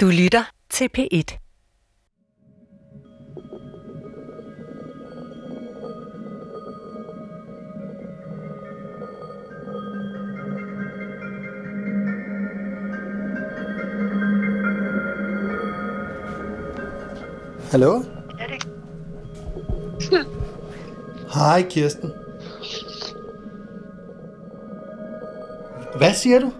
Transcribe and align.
Du 0.00 0.06
lytter 0.06 0.50
til 0.70 0.88
P1. 0.98 1.38
Hallo? 17.70 18.02
Er 18.38 18.46
det 18.46 18.68
Hej, 21.34 21.62
Kirsten. 21.70 22.12
Hvad 25.96 26.14
siger 26.14 26.40
du? 26.40 26.52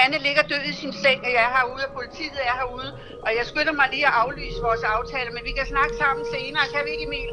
Hanne 0.00 0.18
ligger 0.26 0.42
død 0.52 0.62
i 0.72 0.74
sin 0.82 0.92
seng, 1.02 1.18
og 1.26 1.30
jeg 1.36 1.42
er 1.48 1.52
herude, 1.56 1.82
og 1.88 1.92
politiet 2.00 2.38
er 2.50 2.54
herude. 2.60 2.90
Og 3.24 3.30
jeg 3.38 3.44
skynder 3.50 3.74
mig 3.80 3.86
lige 3.94 4.06
at 4.10 4.14
aflyse 4.22 4.58
vores 4.68 4.82
aftale, 4.96 5.28
men 5.36 5.42
vi 5.48 5.52
kan 5.58 5.66
snakke 5.74 5.94
sammen 6.02 6.22
senere, 6.34 6.64
kan 6.74 6.80
vi 6.86 6.90
ikke, 6.94 7.04
Emil? 7.10 7.30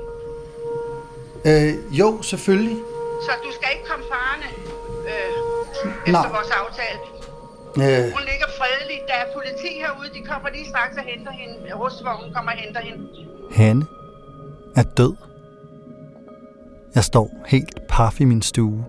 Øh, 1.49 1.73
jo, 1.99 2.07
selvfølgelig. 2.31 2.79
Så 3.25 3.31
du 3.45 3.49
skal 3.57 3.67
ikke 3.75 3.85
komme 3.91 4.05
farne 4.13 4.47
øh, 5.11 5.31
efter 6.09 6.21
Nej. 6.29 6.35
vores 6.37 6.51
aftale. 6.63 6.99
Øh, 7.83 8.03
Hun 8.17 8.23
ligger 8.31 8.49
fredelig. 8.59 8.97
Der 9.09 9.13
er 9.23 9.27
politi 9.37 9.69
herude, 9.83 10.09
de 10.17 10.21
kommer 10.31 10.49
lige 10.55 10.67
straks 10.73 10.95
og 11.01 11.03
henter 11.11 11.31
hende. 11.41 11.55
Rustvognen 11.81 12.33
kommer 12.35 12.51
og 12.51 12.57
henter 12.57 12.81
hende. 12.81 13.03
Hanne 13.59 13.85
er 14.75 14.83
død. 14.83 15.15
Jeg 16.95 17.03
står 17.03 17.27
helt 17.47 17.87
paf 17.89 18.19
i 18.19 18.23
min 18.23 18.41
stue. 18.41 18.85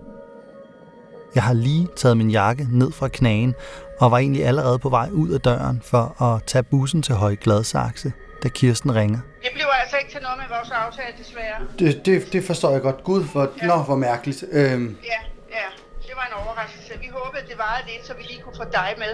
Jeg 1.35 1.43
har 1.43 1.53
lige 1.53 1.87
taget 1.95 2.17
min 2.17 2.29
jakke 2.29 2.67
ned 2.71 2.91
fra 2.91 3.07
knagen 3.07 3.55
og 3.99 4.11
var 4.11 4.17
egentlig 4.17 4.45
allerede 4.45 4.79
på 4.79 4.89
vej 4.89 5.09
ud 5.11 5.29
af 5.29 5.41
døren 5.41 5.81
for 5.85 6.21
at 6.23 6.43
tage 6.43 6.63
bussen 6.63 7.01
til 7.01 7.15
Høje 7.15 7.35
Gladsaxe, 7.35 8.13
da 8.43 8.47
Kirsten 8.49 8.95
ringer. 8.95 9.19
Det 9.41 9.49
bliver 9.53 9.67
altså 9.67 9.97
ikke 9.97 10.11
til 10.11 10.21
noget 10.21 10.37
med 10.37 10.57
vores 10.57 10.71
aftale, 10.71 11.13
desværre. 11.19 11.57
Det, 11.79 12.05
det, 12.05 12.33
det 12.33 12.43
forstår 12.43 12.71
jeg 12.71 12.81
godt. 12.81 13.03
Gud, 13.03 13.23
hvor, 13.31 13.49
Ja. 13.61 13.67
nå, 13.67 13.75
hvor 13.77 13.95
mærkeligt. 13.95 14.43
Øhm, 14.51 14.97
Ja, 15.03 15.19
ja. 15.57 15.67
Det 16.07 16.11
var 16.15 16.25
en 16.37 16.45
overraskelse. 16.45 16.91
Vi 17.01 17.07
håbede, 17.13 17.41
det 17.49 17.57
varede 17.57 17.87
lidt, 17.91 18.07
så 18.07 18.13
vi 18.17 18.23
lige 18.23 18.41
kunne 18.41 18.55
få 18.57 18.63
dig 18.71 18.93
med. 18.97 19.13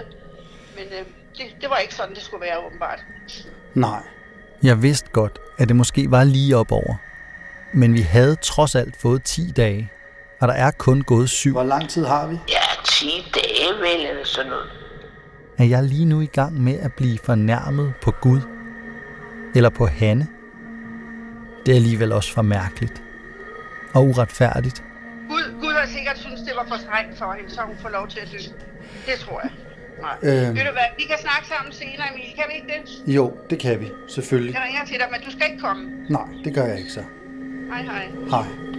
Men 0.76 0.84
øh, 0.98 1.06
det, 1.36 1.46
det 1.60 1.70
var 1.70 1.76
ikke 1.76 1.94
sådan, 1.94 2.14
det 2.14 2.22
skulle 2.22 2.40
være, 2.40 2.58
åbenbart. 2.66 3.04
nej. 3.74 4.00
Jeg 4.62 4.82
vidste 4.82 5.08
godt, 5.12 5.38
at 5.58 5.68
det 5.68 5.76
måske 5.76 6.10
var 6.10 6.24
lige 6.24 6.56
op 6.56 6.72
over. 6.72 6.94
Men 7.72 7.94
vi 7.94 8.00
havde 8.00 8.36
trods 8.36 8.74
alt 8.74 9.00
fået 9.00 9.22
10 9.24 9.52
dage, 9.56 9.90
og 10.40 10.48
der 10.48 10.54
er 10.54 10.70
kun 10.70 11.02
gået 11.02 11.30
syv. 11.30 11.52
Hvor 11.52 11.62
lang 11.64 11.88
tid 11.88 12.04
har 12.04 12.26
vi? 12.26 12.34
Ja, 12.48 12.82
10 12.84 13.06
dage 13.34 13.78
vel, 13.80 14.06
eller 14.10 14.24
sådan 14.24 14.50
noget. 14.50 14.66
Er 15.58 15.64
jeg 15.64 15.82
lige 15.82 16.04
nu 16.04 16.20
i 16.20 16.26
gang 16.26 16.60
med 16.60 16.78
at 16.78 16.92
blive 16.92 17.18
fornærmet 17.18 17.94
på 18.02 18.10
Gud? 18.10 18.40
Eller 19.54 19.70
på 19.70 19.86
Hanne? 19.86 20.26
Det 21.66 21.72
er 21.72 21.76
alligevel 21.76 22.12
også 22.12 22.32
for 22.32 22.42
mærkeligt. 22.42 23.02
Og 23.94 24.04
uretfærdigt. 24.04 24.84
Gud, 25.28 25.60
Gud 25.60 25.72
har 25.72 25.86
sikkert 25.86 26.18
synes 26.18 26.40
det 26.40 26.52
var 26.56 26.66
for 26.68 26.76
strengt 26.76 27.18
for 27.18 27.32
hende, 27.32 27.50
så 27.50 27.60
hun 27.66 27.76
får 27.82 27.88
lov 27.88 28.08
til 28.08 28.20
at 28.20 28.28
dø. 28.32 28.38
Det 29.06 29.18
tror 29.20 29.40
jeg. 29.42 29.50
Nej. 30.00 30.16
Øhm. 30.22 30.46
Øhm. 30.46 30.56
Ved 30.56 30.64
du 30.64 30.72
hvad, 30.72 30.88
vi 30.98 31.02
kan 31.02 31.18
snakke 31.20 31.46
sammen 31.48 31.72
senere, 31.72 32.06
Emil. 32.12 32.24
Kan 32.36 32.44
vi 32.50 32.54
ikke 32.54 32.68
det? 32.74 33.14
Jo, 33.14 33.36
det 33.50 33.58
kan 33.58 33.80
vi. 33.80 33.88
Selvfølgelig. 34.08 34.54
Jeg 34.54 34.62
ringer 34.66 34.84
til 34.84 34.96
dig, 34.98 35.08
men 35.12 35.20
du 35.20 35.30
skal 35.30 35.46
ikke 35.50 35.62
komme. 35.62 35.82
Nej, 36.08 36.28
det 36.44 36.54
gør 36.54 36.64
jeg 36.64 36.78
ikke 36.78 36.92
så. 36.92 37.02
Hej, 37.70 37.82
hej. 37.82 38.08
Hej. 38.30 38.75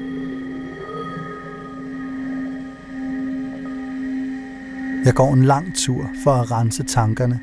Jeg 5.05 5.13
går 5.13 5.33
en 5.33 5.43
lang 5.43 5.75
tur 5.75 6.09
for 6.23 6.31
at 6.31 6.51
rense 6.51 6.83
tankerne. 6.83 7.39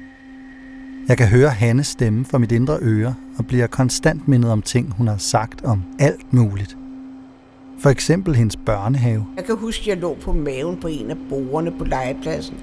Jeg 1.09 1.19
kan 1.19 1.27
høre 1.27 1.51
Hannes 1.51 1.87
stemme 1.87 2.25
fra 2.25 2.39
mit 2.39 2.53
indre 2.53 2.79
øre 2.83 3.15
og 3.39 3.47
bliver 3.47 3.67
konstant 3.67 4.29
mindet 4.29 4.51
om 4.51 4.63
ting, 4.63 4.95
hun 4.97 5.09
har 5.09 5.17
sagt 5.17 5.65
om 5.65 5.83
alt 5.99 6.33
muligt. 6.33 6.77
For 7.79 7.91
eksempel 7.91 8.35
hendes 8.35 8.57
børnehave. 8.57 9.27
Jeg 9.37 9.45
kan 9.45 9.57
huske, 9.57 9.83
at 9.83 9.87
jeg 9.87 9.97
lå 9.97 10.17
på 10.23 10.33
maven 10.33 10.77
på 10.77 10.89
en 10.89 11.11
af 11.11 11.17
borgerne 11.29 11.73
på 11.79 11.85
legepladsen. 11.85 12.57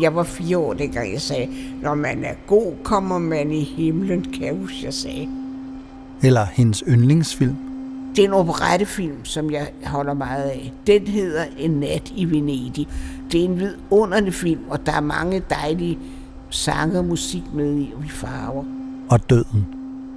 Jeg 0.00 0.14
var 0.14 0.22
fire 0.22 0.58
år, 0.58 0.74
dengang 0.74 1.12
jeg 1.12 1.20
sagde, 1.20 1.48
når 1.82 1.94
man 1.94 2.24
er 2.24 2.34
god, 2.46 2.72
kommer 2.82 3.18
man 3.18 3.50
i 3.50 3.64
himlen, 3.64 4.22
kan 4.22 4.42
jeg 4.42 4.54
huske, 4.54 4.84
jeg 4.84 4.94
sagde. 4.94 5.28
Eller 6.22 6.46
hendes 6.52 6.84
yndlingsfilm. 6.88 7.56
Det 8.16 8.24
er 8.24 8.28
en 8.28 8.34
operettefilm, 8.34 9.24
som 9.24 9.50
jeg 9.50 9.68
holder 9.84 10.14
meget 10.14 10.42
af. 10.42 10.72
Den 10.86 11.06
hedder 11.06 11.44
En 11.58 11.70
nat 11.70 12.12
i 12.16 12.24
Venedig. 12.24 12.88
Det 13.32 13.40
er 13.40 13.44
en 13.44 13.60
vidunderlig 13.60 14.34
film, 14.34 14.60
og 14.70 14.86
der 14.86 14.92
er 14.92 15.00
mange 15.00 15.42
dejlige 15.50 15.98
sange 16.50 16.98
og 16.98 17.04
musik 17.04 17.42
med 17.54 17.78
i, 17.78 17.92
og 17.96 18.02
vi 18.02 18.08
farver. 18.08 18.64
Og 19.10 19.30
døden. 19.30 19.66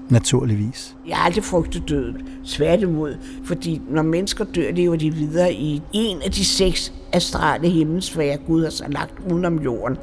Naturligvis. 0.09 0.95
Jeg 1.07 1.17
har 1.17 1.25
aldrig 1.25 1.43
frygtet 1.43 1.89
døden. 1.89 2.27
Tværtimod, 2.45 3.15
fordi 3.45 3.81
når 3.89 4.01
mennesker 4.01 4.45
dør, 4.45 4.71
lever 4.71 4.95
de 4.95 5.13
videre 5.13 5.53
i 5.53 5.81
en 5.93 6.21
af 6.21 6.31
de 6.31 6.45
seks 6.45 6.93
astrale 7.13 7.69
himmelsfærer, 7.69 8.37
Gud 8.37 8.63
har 8.63 8.69
så 8.69 8.83
lagt 8.87 9.13
udenom 9.31 9.59
jorden. 9.59 9.97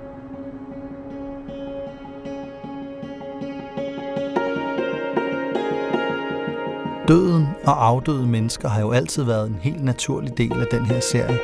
Og 7.67 7.87
afdøde 7.87 8.27
mennesker 8.27 8.69
har 8.69 8.81
jo 8.81 8.93
altid 8.93 9.23
været 9.23 9.49
en 9.49 9.59
helt 9.61 9.85
naturlig 9.85 10.39
del 10.39 10.53
af 10.53 10.67
den 10.71 10.87
her 10.87 11.01
serie. 11.01 11.39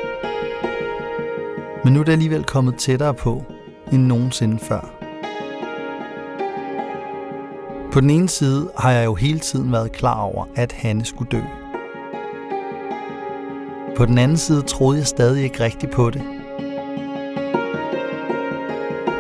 Men 1.85 1.93
nu 1.93 2.01
er 2.01 2.05
det 2.05 2.13
alligevel 2.13 2.45
kommet 2.45 2.77
tættere 2.77 3.15
på 3.15 3.45
end 3.93 4.03
nogensinde 4.03 4.59
før. 4.59 4.95
På 7.93 8.01
den 8.01 8.11
ene 8.11 8.29
side 8.29 8.71
har 8.79 8.93
jeg 8.93 9.05
jo 9.05 9.15
hele 9.15 9.39
tiden 9.39 9.73
været 9.73 9.93
klar 9.93 10.21
over, 10.21 10.45
at 10.57 10.73
Hanne 10.73 11.05
skulle 11.05 11.31
dø. 11.31 11.41
På 13.97 14.07
den 14.07 14.19
anden 14.19 14.37
side 14.37 14.63
troede 14.63 14.99
jeg 14.99 15.07
stadig 15.07 15.45
ikke 15.45 15.61
rigtigt 15.61 15.93
på 15.93 16.11
det. 16.11 16.23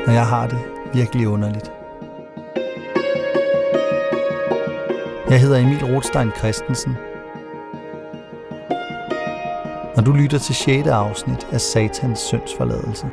Og 0.07 0.15
jeg 0.15 0.27
har 0.27 0.47
det 0.47 0.59
virkelig 0.95 1.29
underligt. 1.29 1.80
Jeg 5.31 5.41
hedder 5.41 5.59
Emil 5.59 5.85
Rothstein 5.85 6.31
Christensen. 6.39 6.97
Og 9.97 10.07
du 10.07 10.13
lytter 10.13 10.39
til 10.39 10.55
6. 10.55 10.89
afsnit 10.89 11.47
af 11.53 11.61
Satans 11.61 12.19
syndsforladelse. 12.19 13.11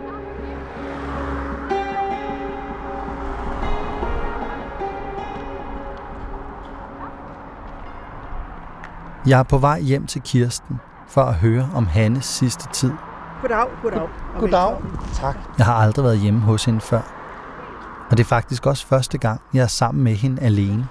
Jeg 9.28 9.40
er 9.40 9.44
på 9.44 9.58
vej 9.58 9.80
hjem 9.82 10.08
til 10.08 10.22
Kirsten 10.22 10.80
for 11.08 11.22
at 11.22 11.34
høre 11.36 11.70
om 11.76 11.88
Hannes 11.88 12.26
sidste 12.26 12.68
tid. 12.74 12.92
Goddag, 13.42 13.68
goddag. 13.82 14.08
Goddag. 14.40 14.76
Tak. 15.14 15.38
Jeg 15.58 15.66
har 15.66 15.74
aldrig 15.74 16.06
været 16.06 16.20
hjemme 16.20 16.40
hos 16.40 16.66
hende 16.66 16.82
før. 16.82 17.02
Og 18.10 18.18
det 18.18 18.20
er 18.20 18.28
faktisk 18.28 18.66
også 18.66 18.88
første 18.88 19.18
gang, 19.18 19.42
jeg 19.54 19.64
er 19.64 19.68
sammen 19.68 20.04
med 20.04 20.14
hende 20.14 20.42
alene. 20.42 20.88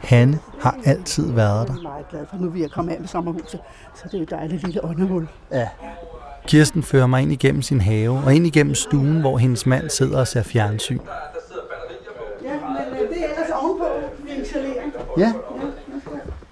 Hanne 0.00 0.38
har 0.60 0.76
altid 0.84 1.32
været 1.32 1.68
der. 1.68 1.74
Jeg 1.74 1.78
er 1.78 1.82
meget 1.82 2.08
glad 2.10 2.26
for, 2.30 2.36
nu 2.36 2.48
vi 2.50 2.62
er 2.62 2.68
kommet 2.68 2.92
af 2.92 3.00
med 3.00 3.08
sommerhuset. 3.08 3.60
Så 3.94 4.02
det 4.04 4.14
er 4.14 4.18
jo 4.18 4.22
et 4.22 4.30
dejligt 4.30 4.64
lille 4.64 4.84
åndehul. 4.84 5.28
Ja. 5.52 5.68
Kirsten 6.46 6.82
fører 6.82 7.06
mig 7.06 7.22
ind 7.22 7.32
igennem 7.32 7.62
sin 7.62 7.80
have 7.80 8.10
og 8.26 8.34
ind 8.34 8.46
igennem 8.46 8.74
stuen, 8.74 9.20
hvor 9.20 9.38
hendes 9.38 9.66
mand 9.66 9.90
sidder 9.90 10.20
og 10.20 10.28
ser 10.28 10.42
fjernsyn. 10.42 10.98
Ja, 12.44 12.52
men 12.52 13.02
øh, 13.02 13.08
det 13.08 13.24
er 13.24 13.28
ellers 13.30 13.50
ovenpå 13.62 13.86
isolering. 14.42 14.92
Ja. 15.18 15.32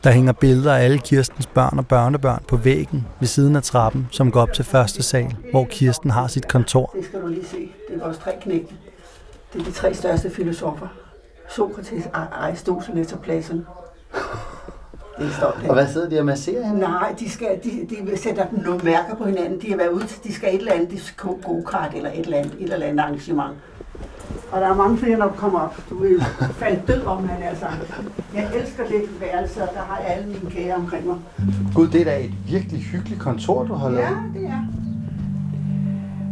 Der 0.05 0.11
hænger 0.11 0.33
billeder 0.33 0.75
af 0.75 0.84
alle 0.84 0.99
Kirstens 0.99 1.47
børn 1.47 1.78
og 1.78 1.87
børnebørn 1.87 2.43
på 2.49 2.57
væggen 2.57 3.07
ved 3.21 3.28
siden 3.28 3.57
af 3.57 3.63
trappen, 3.63 4.09
som 4.11 4.31
går 4.31 4.41
op 4.41 4.53
til 4.53 4.65
første 4.65 5.03
sal, 5.03 5.37
hvor 5.51 5.65
Kirsten 5.71 6.11
har 6.11 6.27
sit 6.27 6.49
kontor. 6.49 6.95
Det 6.97 7.05
skal 7.05 7.23
du 7.23 7.27
lige 7.27 7.47
se. 7.47 7.73
Det 7.89 7.97
er 8.01 8.05
vores 8.05 8.19
tre 8.19 8.33
knægte. 8.43 8.75
Det 9.53 9.61
er 9.61 9.65
de 9.65 9.73
tre 9.73 9.95
største 9.95 10.31
filosofer. 10.31 10.87
Sokrates, 11.48 12.09
Aristoteles 12.33 13.13
og 13.13 13.19
Platon. 13.21 13.66
Det 15.19 15.27
er 15.27 15.31
stolt. 15.31 15.69
Og 15.69 15.75
hvad 15.75 15.87
sidder 15.89 16.09
de 16.09 16.19
og 16.19 16.27
masserer 16.27 16.66
hende? 16.66 16.81
Nej, 16.81 17.15
de, 17.19 17.31
skal, 17.31 17.60
de, 17.65 17.87
de 17.91 18.16
sætter 18.19 18.47
nogle 18.53 18.81
mærker 18.84 19.15
på 19.15 19.25
hinanden. 19.25 19.60
De 19.60 19.71
har 19.71 19.77
været 19.77 19.89
ude 19.89 20.07
til, 20.07 20.25
de 20.25 20.33
skal 20.34 20.54
et 20.54 20.59
eller 20.59 20.72
andet 20.72 20.91
disko, 20.91 21.39
go-kart 21.45 21.95
eller 21.95 22.10
et 22.10 22.21
eller 22.21 22.37
andet, 22.39 22.54
et 22.60 22.72
eller 22.72 22.87
andet 22.87 23.01
arrangement. 23.01 23.54
Og 24.53 24.60
der 24.60 24.66
er 24.69 24.75
mange 24.75 24.98
flere, 24.98 25.21
du 25.21 25.28
kommer 25.28 25.60
op. 25.60 25.81
Du 25.91 25.98
vil 25.98 26.21
falde 26.60 26.83
død 26.87 27.04
om, 27.04 27.28
han 27.28 27.43
altså. 27.43 27.66
Jeg 28.34 28.51
elsker 28.54 28.84
det 28.87 29.21
værelse, 29.21 29.63
og 29.63 29.69
der 29.75 29.81
har 29.81 29.98
jeg 29.98 30.07
alle 30.16 30.27
mine 30.27 30.51
kære 30.51 30.75
omkring 30.75 31.07
mig. 31.07 31.16
Gud, 31.75 31.89
det 31.89 32.01
er 32.01 32.04
da 32.04 32.19
et 32.21 32.34
virkelig 32.47 32.81
hyggeligt 32.83 33.21
kontor, 33.21 33.65
du 33.65 33.75
har 33.75 33.91
Ja, 33.91 34.09
det 34.34 34.45
er. 34.47 34.66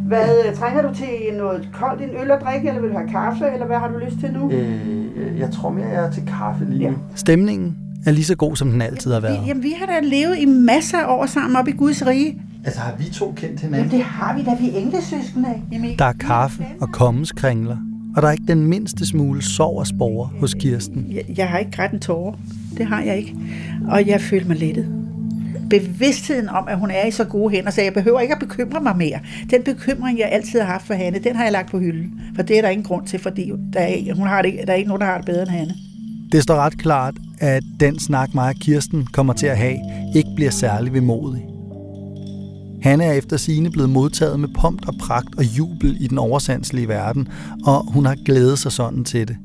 Hvad, 0.05 0.29
øh, 0.49 0.57
trænger 0.57 0.83
du 0.83 0.95
til 0.95 1.37
noget 1.39 1.69
koldt, 1.73 2.03
en 2.03 2.09
øl 2.23 2.31
at 2.31 2.41
drikke, 2.45 2.69
eller 2.69 2.81
vil 2.81 2.91
du 2.91 2.97
have 2.97 3.09
kaffe, 3.09 3.45
eller 3.53 3.67
hvad 3.67 3.77
har 3.77 3.89
du 3.89 3.99
lyst 3.99 4.17
til 4.21 4.33
nu? 4.33 4.51
Øh, 4.51 5.39
jeg 5.39 5.51
tror 5.51 5.71
mere, 5.71 5.87
jeg 5.87 6.05
er 6.07 6.11
til 6.11 6.23
kaffe 6.27 6.65
lige 6.65 6.91
nu. 6.91 6.97
Stemningen 7.15 7.77
er 8.07 8.11
lige 8.11 8.25
så 8.25 8.37
god, 8.37 8.57
som 8.57 8.71
den 8.71 8.83
altid 8.83 9.13
har 9.13 9.21
været. 9.21 9.41
Vi, 9.43 9.47
jamen, 9.47 9.63
vi 9.63 9.75
har 9.79 9.87
da 9.87 10.01
levet 10.03 10.39
i 10.39 10.45
masser 10.45 10.99
af 10.99 11.17
år 11.19 11.27
sammen 11.27 11.57
op 11.57 11.69
i 11.69 11.73
Guds 11.73 12.07
rige. 12.07 12.43
Altså, 12.65 12.81
har 12.81 12.95
vi 12.99 13.05
to 13.05 13.33
kendt 13.37 13.63
Jamen, 13.63 13.75
hinanden? 13.75 13.99
det 13.99 14.05
har 14.05 14.37
vi 14.37 14.45
da, 14.45 14.51
vi 14.61 14.71
er 14.71 14.79
englesøskende. 14.79 15.49
Emil. 15.73 15.99
Der 15.99 16.05
er 16.05 16.13
kaffe 16.13 16.67
og 16.81 16.89
kommeskringler 16.93 17.77
og 18.17 18.23
der 18.23 18.29
er 18.29 18.33
ikke 18.33 18.45
den 18.49 18.67
mindste 18.67 19.07
smule 19.07 19.43
sorg 19.43 19.79
og 19.79 19.87
spore 19.87 20.31
hos 20.41 20.55
Kirsten. 20.55 21.07
Jeg, 21.11 21.25
jeg 21.37 21.49
har 21.49 21.59
ikke 21.59 21.71
grædt 21.71 21.93
en 21.93 22.01
tårer. 22.01 22.35
Det 22.79 22.87
har 22.87 23.03
jeg 23.03 23.17
ikke. 23.17 23.37
Og 23.89 24.07
jeg 24.07 24.21
følte 24.21 24.49
mig 24.49 24.57
lettet. 24.57 25.04
Bevidstheden 25.71 26.49
om, 26.49 26.69
at 26.69 26.79
hun 26.79 26.91
er 26.91 27.07
i 27.07 27.11
så 27.11 27.25
gode 27.25 27.55
hænder, 27.55 27.71
så 27.71 27.83
jeg 27.83 27.95
behøver 27.95 28.21
ikke 28.21 28.35
at 28.35 28.41
bekymre 28.41 28.81
mig 28.81 28.97
mere. 28.97 29.19
Den 29.51 29.63
bekymring, 29.63 30.19
jeg 30.19 30.29
altid 30.33 30.61
har 30.61 30.67
haft 30.67 30.87
for 30.87 30.95
Hanne, 30.95 31.19
den 31.19 31.37
har 31.37 31.43
jeg 31.43 31.53
lagt 31.53 31.71
på 31.71 31.79
hylden. 31.79 32.21
For 32.35 32.43
det 32.43 32.59
er 32.59 32.63
der 32.63 32.69
ingen 32.69 32.85
grund 32.85 33.07
til, 33.07 33.19
fordi 33.19 33.53
der 33.73 33.81
er, 33.81 34.15
hun 34.15 34.27
har 34.27 34.43
det, 34.43 34.55
der 34.67 34.73
er 34.73 34.77
ikke 34.77 34.89
nogen, 34.89 35.01
der 35.01 35.07
har 35.07 35.17
det 35.17 35.27
bedre 35.27 35.43
end 35.43 35.51
Hanne. 35.51 35.75
Det 36.33 36.43
står 36.43 36.55
ret 36.55 36.79
klart, 36.79 37.15
at 37.41 37.63
den 37.81 37.99
snak 37.99 38.35
mig 38.35 38.49
og 38.49 38.55
Kirsten 38.55 39.07
kommer 39.07 39.33
til 39.33 39.47
at 39.47 39.59
have, 39.59 39.77
ikke 40.17 40.31
bliver 40.37 40.51
særlig 40.51 40.93
vemodig. 40.93 41.43
Hanne 42.83 43.05
er 43.05 43.13
efter 43.13 43.37
sine 43.37 43.71
blevet 43.71 43.91
modtaget 43.91 44.41
med 44.41 44.49
pomp 44.55 44.89
og 44.89 44.95
pragt 45.01 45.35
og 45.39 45.45
jubel 45.45 45.97
i 46.01 46.07
den 46.07 46.19
oversandslige 46.19 46.89
verden, 46.89 47.29
og 47.67 47.93
hun 47.93 48.07
har 48.07 48.17
glædet 48.25 48.59
sig 48.59 48.73
sådan 48.73 49.05
til 49.05 49.29
det. 49.29 49.37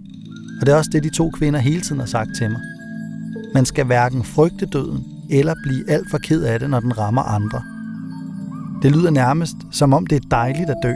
Og 0.59 0.65
det 0.65 0.73
er 0.73 0.77
også 0.77 0.89
det, 0.93 1.03
de 1.03 1.09
to 1.09 1.29
kvinder 1.29 1.59
hele 1.59 1.81
tiden 1.81 1.99
har 1.99 2.07
sagt 2.07 2.29
til 2.37 2.49
mig. 2.49 2.61
Man 3.53 3.65
skal 3.65 3.85
hverken 3.85 4.23
frygte 4.23 4.65
døden, 4.65 5.05
eller 5.29 5.55
blive 5.63 5.89
alt 5.89 6.09
for 6.11 6.17
ked 6.17 6.43
af 6.43 6.59
det, 6.59 6.69
når 6.69 6.79
den 6.79 6.97
rammer 6.97 7.21
andre. 7.21 7.61
Det 8.83 8.91
lyder 8.91 9.09
nærmest, 9.11 9.55
som 9.71 9.93
om 9.93 10.07
det 10.07 10.15
er 10.15 10.29
dejligt 10.31 10.69
at 10.69 10.77
dø. 10.83 10.93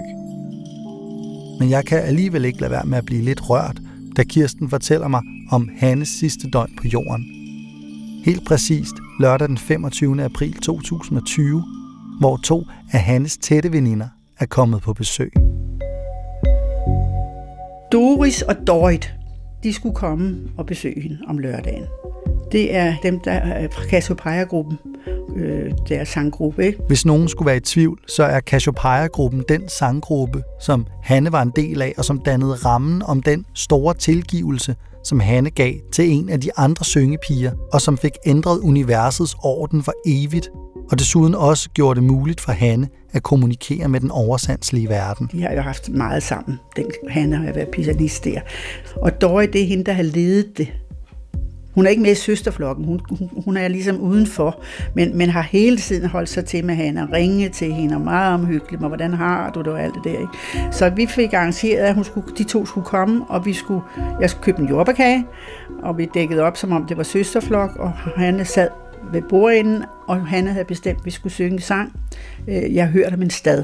Men 1.59 1.69
jeg 1.69 1.85
kan 1.85 1.99
alligevel 1.99 2.45
ikke 2.45 2.61
lade 2.61 2.71
være 2.71 2.85
med 2.85 2.97
at 2.97 3.05
blive 3.05 3.21
lidt 3.21 3.49
rørt, 3.49 3.79
da 4.17 4.23
Kirsten 4.23 4.69
fortæller 4.69 5.07
mig 5.07 5.21
om 5.51 5.69
Hannes 5.77 6.09
sidste 6.09 6.49
døgn 6.49 6.71
på 6.77 6.87
jorden. 6.87 7.25
Helt 8.25 8.47
præcist 8.47 8.93
lørdag 9.19 9.47
den 9.47 9.57
25. 9.57 10.23
april 10.23 10.53
2020, 10.53 11.63
hvor 12.19 12.37
to 12.37 12.63
af 12.91 12.99
Hannes 12.99 13.37
tætte 13.37 13.71
veninder 13.71 14.07
er 14.39 14.45
kommet 14.45 14.81
på 14.81 14.93
besøg. 14.93 15.31
Doris 17.91 18.41
og 18.41 18.55
Dorit, 18.67 19.13
de 19.63 19.73
skulle 19.73 19.95
komme 19.95 20.37
og 20.57 20.65
besøge 20.65 21.01
hende 21.01 21.17
om 21.27 21.37
lørdagen. 21.37 21.83
Det 22.53 22.75
er 22.75 22.95
dem, 23.03 23.19
der 23.19 23.31
er 23.31 23.67
fra 23.71 23.83
Cassiopeia-gruppen, 23.83 24.77
øh, 25.35 25.71
deres 25.89 26.09
sanggruppe. 26.09 26.65
Ikke? 26.65 26.79
Hvis 26.87 27.05
nogen 27.05 27.27
skulle 27.27 27.47
være 27.47 27.57
i 27.57 27.59
tvivl, 27.59 27.99
så 28.07 28.23
er 28.23 28.39
Cassiopeia-gruppen 28.39 29.43
den 29.49 29.69
sanggruppe, 29.69 30.43
som 30.61 30.87
Hanne 31.03 31.31
var 31.31 31.41
en 31.41 31.51
del 31.55 31.81
af, 31.81 31.93
og 31.97 32.05
som 32.05 32.19
dannede 32.19 32.53
rammen 32.53 33.01
om 33.01 33.21
den 33.21 33.45
store 33.53 33.93
tilgivelse, 33.93 34.75
som 35.03 35.19
Hanne 35.19 35.49
gav 35.49 35.73
til 35.93 36.11
en 36.11 36.29
af 36.29 36.41
de 36.41 36.49
andre 36.57 36.85
syngepiger, 36.85 37.51
og 37.73 37.81
som 37.81 37.97
fik 37.97 38.11
ændret 38.25 38.59
universets 38.59 39.35
orden 39.43 39.83
for 39.83 39.93
evigt, 40.05 40.49
og 40.91 40.99
desuden 40.99 41.35
også 41.35 41.69
gjorde 41.69 41.99
det 41.99 42.07
muligt 42.07 42.41
for 42.41 42.51
Hanne 42.51 42.87
at 43.13 43.23
kommunikere 43.23 43.87
med 43.87 43.99
den 43.99 44.11
oversandslige 44.11 44.89
verden. 44.89 45.29
De 45.31 45.41
har 45.41 45.53
jo 45.53 45.61
haft 45.61 45.89
meget 45.89 46.23
sammen. 46.23 46.59
Den, 46.75 46.85
Hanne 47.09 47.35
har 47.35 47.53
været 47.53 47.67
pianist 47.67 48.23
der. 48.25 48.39
Og 48.95 49.21
Dorit, 49.21 49.53
det 49.53 49.61
er 49.61 49.65
hende, 49.65 49.83
der 49.83 49.93
har 49.93 50.03
ledet 50.03 50.57
det. 50.57 50.67
Hun 51.75 51.85
er 51.85 51.89
ikke 51.89 52.01
med 52.01 52.11
i 52.11 52.15
søsterflokken, 52.15 52.85
hun, 52.85 53.01
hun, 53.09 53.29
hun 53.45 53.57
er 53.57 53.67
ligesom 53.67 53.99
udenfor, 54.01 54.61
men, 54.95 55.17
men 55.17 55.29
har 55.29 55.41
hele 55.41 55.77
tiden 55.77 56.09
holdt 56.09 56.29
sig 56.29 56.45
til 56.45 56.65
med 56.65 56.75
hende, 56.75 57.07
ringe 57.13 57.49
til 57.49 57.73
hende, 57.73 57.95
og 57.95 58.01
meget 58.01 58.33
omhyggeligt 58.33 58.81
med, 58.81 58.89
hvordan 58.89 59.13
har 59.13 59.51
du 59.51 59.59
det 59.59 59.67
og 59.67 59.83
alt 59.83 59.93
det 59.93 60.03
der. 60.03 60.19
Ikke? 60.19 60.71
Så 60.71 60.89
vi 60.89 61.05
fik 61.05 61.33
arrangeret, 61.33 61.83
at 61.83 61.95
hun 61.95 62.03
skulle, 62.03 62.27
de 62.37 62.43
to 62.43 62.65
skulle 62.65 62.85
komme, 62.85 63.25
og 63.29 63.45
vi 63.45 63.53
skulle, 63.53 63.81
jeg 64.21 64.29
skulle 64.29 64.43
købe 64.43 64.59
en 64.59 64.69
jordbærkage, 64.69 65.25
og 65.83 65.97
vi 65.97 66.09
dækkede 66.13 66.41
op, 66.41 66.57
som 66.57 66.71
om 66.71 66.85
det 66.85 66.97
var 66.97 67.03
søsterflok, 67.03 67.75
og 67.75 67.91
han 68.15 68.45
sad 68.45 68.69
ved 69.11 69.21
bordenden, 69.29 69.83
og 70.07 70.27
Hanne 70.27 70.49
havde 70.49 70.65
bestemt, 70.65 70.99
at 70.99 71.05
vi 71.05 71.11
skulle 71.11 71.33
synge 71.33 71.53
en 71.53 71.59
sang. 71.59 71.99
Øh, 72.47 72.75
jeg 72.75 72.87
hørte 72.87 73.13
om 73.13 73.21
en 73.21 73.29
stad. 73.29 73.63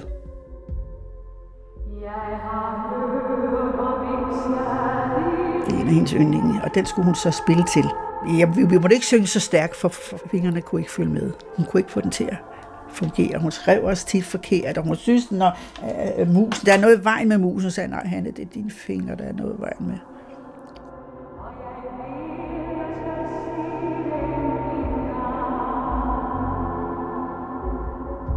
Af 5.90 5.96
hendes 5.96 6.12
yndlinge, 6.12 6.62
og 6.64 6.76
den 6.76 6.86
skulle 6.86 7.06
hun 7.06 7.16
så 7.16 7.32
spille 7.32 7.64
til. 7.74 7.86
Ja, 8.38 8.46
vi, 8.46 8.66
vi 8.66 8.78
måtte 8.78 8.94
ikke 8.94 9.06
synge 9.06 9.28
så 9.28 9.40
stærkt, 9.40 9.76
for, 9.76 9.90
for 9.90 10.20
fingrene 10.32 10.62
kunne 10.62 10.82
ikke 10.82 10.92
følge 10.92 11.12
med. 11.12 11.32
Hun 11.56 11.66
kunne 11.66 11.80
ikke 11.80 11.92
få 11.92 12.02
den 12.02 12.12
til 12.12 12.24
at 12.24 12.38
fungere. 12.90 13.40
Hun 13.40 13.52
skrev 13.52 13.84
også 13.84 14.06
tit 14.06 14.26
forkert, 14.26 14.78
og 14.78 14.84
hun 14.84 14.96
synes, 14.96 15.32
når 15.32 15.60
øh, 15.84 16.22
øh, 16.22 16.34
musen, 16.34 16.66
der 16.66 16.74
er 16.74 16.82
noget 16.82 17.00
i 17.00 17.04
vejen 17.04 17.30
med 17.30 17.38
musen, 17.38 17.72
så 17.72 17.76
sagde 17.76 17.90
nej, 17.90 18.06
Hanne, 18.06 18.32
det 18.32 18.40
er 18.40 18.50
dine 18.54 18.72
fingre, 18.72 19.16
der 19.16 19.24
er 19.24 19.34
noget 19.34 19.56
i 19.58 19.62
vejen 19.62 19.88
med. 19.88 19.98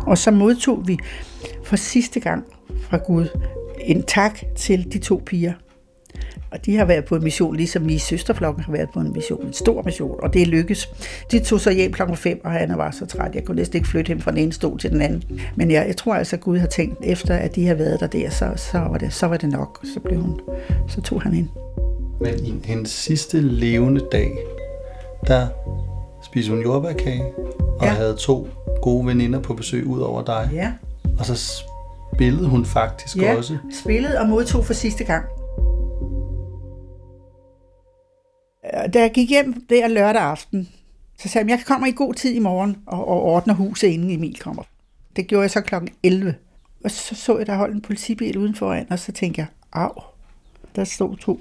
Og 0.07 0.19
så 0.19 0.31
modtog 0.31 0.89
vi 0.89 0.99
for 1.65 1.77
sidste 1.77 2.21
gang 2.21 2.45
fra 2.81 2.99
Gud 3.07 3.27
en 3.81 4.03
tak 4.03 4.39
til 4.57 4.93
de 4.93 4.99
to 4.99 5.23
piger. 5.27 5.53
Og 6.53 6.67
de 6.67 6.77
har 6.77 6.85
været 6.85 7.05
på 7.05 7.17
en 7.17 7.25
mission, 7.25 7.57
ligesom 7.57 7.89
vi 7.89 7.95
i 7.95 7.99
søsterflokken 7.99 8.65
har 8.65 8.73
været 8.73 8.89
på 8.91 9.01
en 9.01 9.13
mission, 9.13 9.47
en 9.47 9.53
stor 9.53 9.83
mission, 9.83 10.17
og 10.23 10.35
det 10.35 10.49
lykkes. 10.49 10.89
De 11.31 11.39
tog 11.39 11.61
så 11.61 11.71
hjem 11.71 11.93
klokken 11.93 12.17
5, 12.17 12.41
og 12.45 12.51
han 12.51 12.79
var 12.79 12.91
så 12.91 13.07
træt. 13.07 13.35
Jeg 13.35 13.45
kunne 13.45 13.57
næsten 13.57 13.77
ikke 13.77 13.89
flytte 13.89 14.09
ham 14.13 14.21
fra 14.21 14.31
den 14.31 14.39
ene 14.39 14.53
stol 14.53 14.79
til 14.79 14.91
den 14.91 15.03
anden. 15.03 15.23
Men 15.57 15.71
jeg, 15.71 15.85
jeg 15.87 15.97
tror 15.97 16.15
altså, 16.15 16.37
at 16.37 16.41
Gud 16.41 16.59
har 16.59 16.67
tænkt, 16.67 16.99
efter 17.03 17.35
at 17.37 17.57
de 17.57 17.67
har 17.67 17.75
været 17.75 18.01
der 18.01 18.07
der, 18.07 18.31
så, 18.31 18.53
så, 18.57 18.79
var, 18.79 18.99
det, 18.99 19.13
så 19.13 19.27
var 19.27 19.37
det 19.37 19.49
nok. 19.49 19.81
Så, 19.95 20.01
blev 20.01 20.21
hun, 20.21 20.41
så 20.89 21.01
tog 21.01 21.23
han 21.23 21.35
ind. 21.35 21.49
Men 22.21 22.47
i 22.47 22.55
hendes 22.65 22.91
sidste 22.91 23.41
levende 23.41 24.01
dag, 24.13 24.31
der 25.27 25.47
spiste 26.25 26.51
hun 26.51 26.63
jordbærkage, 26.63 27.25
og 27.59 27.87
ja. 27.87 27.93
havde 27.93 28.17
to 28.21 28.49
gode 28.83 29.07
veninder 29.07 29.41
på 29.41 29.55
besøg 29.55 29.87
ud 29.87 30.01
over 30.01 30.25
dig. 30.25 30.51
Ja. 30.53 30.73
Og 31.19 31.27
så 31.27 31.63
spillede 32.15 32.49
hun 32.49 32.65
faktisk 32.65 33.17
ja, 33.17 33.37
også. 33.37 33.57
spillede 33.83 34.19
og 34.19 34.29
modtog 34.29 34.65
for 34.65 34.73
sidste 34.73 35.05
gang. 35.05 35.25
Da 38.87 39.01
jeg 39.01 39.13
gik 39.13 39.29
hjem 39.29 39.67
der 39.69 39.89
lørdag 39.89 40.23
aften, 40.23 40.69
så 41.19 41.29
sagde 41.29 41.51
jeg, 41.51 41.59
jeg 41.59 41.67
kommer 41.67 41.87
i 41.87 41.93
god 41.93 42.15
tid 42.15 42.35
i 42.35 42.39
morgen 42.39 42.77
og, 42.87 43.09
og 43.09 43.23
ordner 43.23 43.55
huset, 43.55 43.89
inden 43.89 44.11
Emil 44.11 44.39
kommer. 44.39 44.63
Det 45.17 45.27
gjorde 45.27 45.43
jeg 45.43 45.51
så 45.51 45.61
klokken 45.61 45.91
11. 46.03 46.35
Og 46.85 46.91
så 46.91 47.15
så 47.15 47.39
jeg, 47.39 47.47
der 47.47 47.57
holdt 47.57 47.75
en 47.75 47.81
politibil 47.81 48.39
udenfor, 48.39 48.85
og 48.91 48.99
så 48.99 49.13
tænkte 49.13 49.41
jeg, 49.41 49.47
af, 49.73 50.05
der 50.77 50.85
stod 50.85 51.17
to 51.17 51.41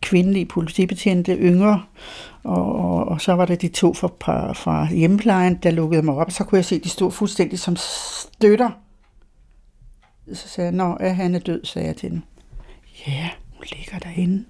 kvindelige 0.00 0.46
politibetjente, 0.46 1.32
yngre, 1.32 1.82
og, 2.42 2.74
og, 2.74 3.04
og 3.04 3.20
så 3.20 3.32
var 3.32 3.46
det 3.46 3.62
de 3.62 3.68
to 3.68 3.94
fra, 3.94 4.52
fra 4.52 4.88
hjemmeplejen, 4.90 5.54
der 5.54 5.70
lukkede 5.70 6.02
mig 6.02 6.14
op, 6.14 6.30
så 6.30 6.44
kunne 6.44 6.56
jeg 6.56 6.64
se, 6.64 6.74
at 6.74 6.84
de 6.84 6.88
stod 6.88 7.12
fuldstændig 7.12 7.58
som 7.58 7.76
støtter. 7.76 8.70
Så 10.32 10.48
sagde 10.48 10.66
jeg, 10.66 10.76
nå, 10.76 10.96
er 11.00 11.12
han 11.12 11.34
er 11.34 11.38
død, 11.38 11.64
sagde 11.64 11.88
jeg 11.88 11.96
til 11.96 12.10
dem. 12.10 12.22
Ja, 13.06 13.30
hun 13.56 13.64
ligger 13.76 13.98
derinde. 13.98 14.44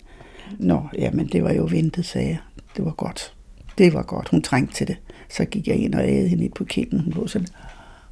Nå, 0.59 0.83
jamen 0.99 1.27
det 1.27 1.45
var 1.45 1.53
jo 1.53 1.69
ventet, 1.71 2.07
sagde 2.07 2.29
jeg. 2.29 2.39
Det 2.77 2.85
var 2.85 2.91
godt. 2.91 3.35
Det 3.79 3.95
var 3.95 4.03
godt, 4.03 4.29
hun 4.29 4.43
trængte 4.43 4.75
til 4.75 4.87
det. 4.87 4.97
Så 5.31 5.45
gik 5.45 5.69
jeg 5.69 5.77
ind 5.77 5.95
og 5.95 6.09
ædede 6.09 6.29
hende 6.29 6.49
på 6.49 6.65
kinden. 6.65 7.01
Hun 7.01 7.13
lå 7.13 7.27
sådan 7.27 7.49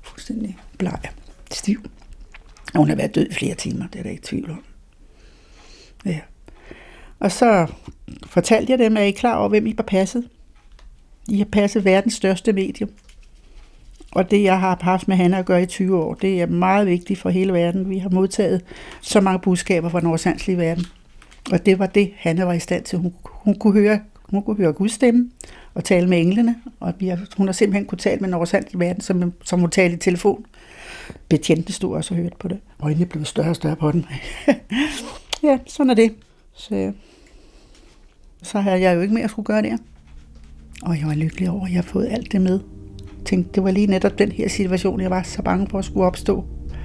fuldstændig 0.03 0.57
bleg, 0.79 0.99
stiv. 1.51 1.91
Og 2.75 2.79
hun 2.79 2.89
har 2.89 2.97
været 2.97 3.15
død 3.15 3.27
i 3.31 3.35
flere 3.35 3.55
timer, 3.55 3.87
det 3.87 3.99
er 3.99 4.03
der 4.03 4.11
ikke 4.11 4.27
tvivl 4.27 4.51
om. 4.51 4.65
Ja. 6.05 6.21
Og 7.19 7.33
så 7.33 7.67
fortalte 8.27 8.71
jeg 8.71 8.79
dem, 8.79 8.97
at 8.97 9.05
I 9.05 9.09
er 9.09 9.13
klar 9.13 9.37
over, 9.37 9.49
hvem 9.49 9.67
I 9.67 9.75
har 9.77 9.83
passet. 9.83 10.29
I 11.29 11.39
har 11.39 11.45
passet 11.45 11.85
verdens 11.85 12.15
største 12.15 12.53
medium. 12.53 12.91
Og 14.13 14.31
det, 14.31 14.43
jeg 14.43 14.61
har 14.61 14.79
haft 14.83 15.09
med 15.09 15.17
Hanna 15.17 15.39
at 15.39 15.47
gøre 15.47 15.63
i 15.63 15.67
20 15.67 15.99
år, 15.99 16.15
det 16.15 16.43
er 16.43 16.47
meget 16.47 16.87
vigtigt 16.87 17.21
for 17.21 17.31
hele 17.31 17.53
verden. 17.53 17.91
Vi 17.91 17.99
har 17.99 18.11
modtaget 18.11 18.65
så 19.01 19.21
mange 19.21 19.39
budskaber 19.39 19.89
fra 19.89 20.01
den 20.01 20.09
oversandslige 20.09 20.59
verden. 20.59 20.85
Og 21.53 21.67
det 21.67 21.79
var 21.79 21.87
det, 21.87 22.13
Hanna 22.17 22.45
var 22.45 22.53
i 22.53 22.59
stand 22.59 22.85
til. 22.85 22.99
Hun, 22.99 23.15
hun, 23.25 23.55
kunne, 23.55 23.73
høre, 23.73 24.01
hun 24.23 24.43
kunne 24.43 24.57
høre 24.57 24.73
Guds 24.73 24.93
stemme 24.93 25.31
og 25.75 25.85
tale 25.85 26.09
med 26.09 26.21
englene. 26.21 26.57
Og 26.81 26.95
vi 26.99 27.09
har, 27.09 27.19
hun 27.37 27.49
har 27.49 27.53
simpelthen 27.53 27.87
kunne 27.87 27.99
tale 27.99 28.21
med 28.21 28.29
den 28.29 28.35
oversandslige 28.35 28.81
verden, 28.81 29.01
som, 29.01 29.33
som 29.45 29.61
hun 29.61 29.71
talte 29.71 29.97
i 29.97 29.99
telefon. 29.99 30.47
Betjenten 31.29 31.73
stod 31.73 31.95
også 31.95 32.15
og 32.15 32.21
hørte 32.21 32.37
på 32.41 32.49
det. 32.49 32.59
Og 32.79 32.87
Øjnene 32.87 33.07
blev 33.07 33.25
større 33.25 33.49
og 33.49 33.57
større 33.57 33.77
på 33.77 33.93
den. 33.93 34.07
ja, 35.43 35.59
sådan 35.67 35.91
er 35.91 35.95
det. 35.95 36.15
Så, 36.55 36.93
så 38.43 38.61
havde 38.61 38.81
jeg 38.81 38.97
jo 38.97 39.01
ikke 39.01 39.15
mere 39.15 39.25
at 39.25 39.31
skulle 39.31 39.47
gøre 39.47 39.63
der. 39.63 39.77
Og 40.83 40.99
jeg 40.99 41.07
var 41.07 41.15
lykkelig 41.15 41.51
over, 41.51 41.67
at 41.67 41.73
jeg 41.73 41.79
har 41.79 41.83
fået 41.83 42.09
alt 42.11 42.33
det 42.33 42.41
med. 42.41 42.61
Tænkte, 43.25 43.53
det 43.55 43.65
var 43.65 43.71
lige 43.71 43.87
netop 43.87 44.19
den 44.19 44.33
her 44.33 44.49
situation, 44.49 45.01
jeg 45.01 45.11
var 45.11 45.23
så 45.23 45.43
bange 45.43 45.67
for 45.71 45.79
at 45.79 45.85
skulle 45.85 46.07
opstå. 46.07 46.45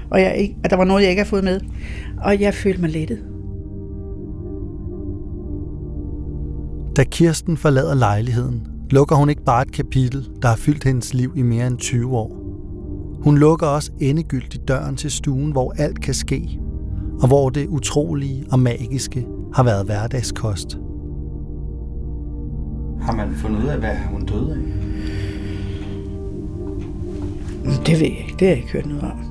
Og 0.09 0.21
jeg 0.21 0.37
ikke, 0.37 0.55
at 0.63 0.69
der 0.69 0.77
var 0.77 0.85
noget, 0.85 1.01
jeg 1.01 1.09
ikke 1.09 1.19
har 1.19 1.29
fået 1.29 1.43
med. 1.43 1.61
Og 2.21 2.39
jeg 2.39 2.53
følte 2.53 2.81
mig 2.81 2.89
lettet. 2.89 3.40
Da 6.95 7.03
Kirsten 7.03 7.57
forlader 7.57 7.95
lejligheden, 7.95 8.67
lukker 8.89 9.15
hun 9.15 9.29
ikke 9.29 9.43
bare 9.43 9.61
et 9.61 9.71
kapitel, 9.71 10.29
der 10.41 10.47
har 10.47 10.55
fyldt 10.55 10.83
hendes 10.83 11.13
liv 11.13 11.33
i 11.35 11.41
mere 11.41 11.67
end 11.67 11.77
20 11.77 12.17
år. 12.17 12.37
Hun 13.23 13.37
lukker 13.37 13.67
også 13.67 13.91
endegyldigt 13.99 14.67
døren 14.67 14.95
til 14.95 15.11
stuen, 15.11 15.51
hvor 15.51 15.73
alt 15.77 16.01
kan 16.01 16.13
ske, 16.13 16.59
og 17.21 17.27
hvor 17.27 17.49
det 17.49 17.67
utrolige 17.67 18.45
og 18.51 18.59
magiske 18.59 19.27
har 19.53 19.63
været 19.63 19.85
hverdagskost. 19.85 20.77
Har 23.01 23.15
man 23.15 23.35
fundet 23.35 23.63
ud 23.63 23.67
af, 23.67 23.79
hvad 23.79 23.95
hun 24.11 24.25
døde 24.25 24.51
af? 24.51 24.57
Det 27.85 27.99
ved 27.99 28.07
jeg 28.07 28.19
ikke. 28.19 28.35
Det 28.39 28.47
har 28.47 28.47
jeg 28.47 28.57
ikke 28.57 28.71
hørt 28.71 28.85
noget 28.85 29.03
om. 29.03 29.30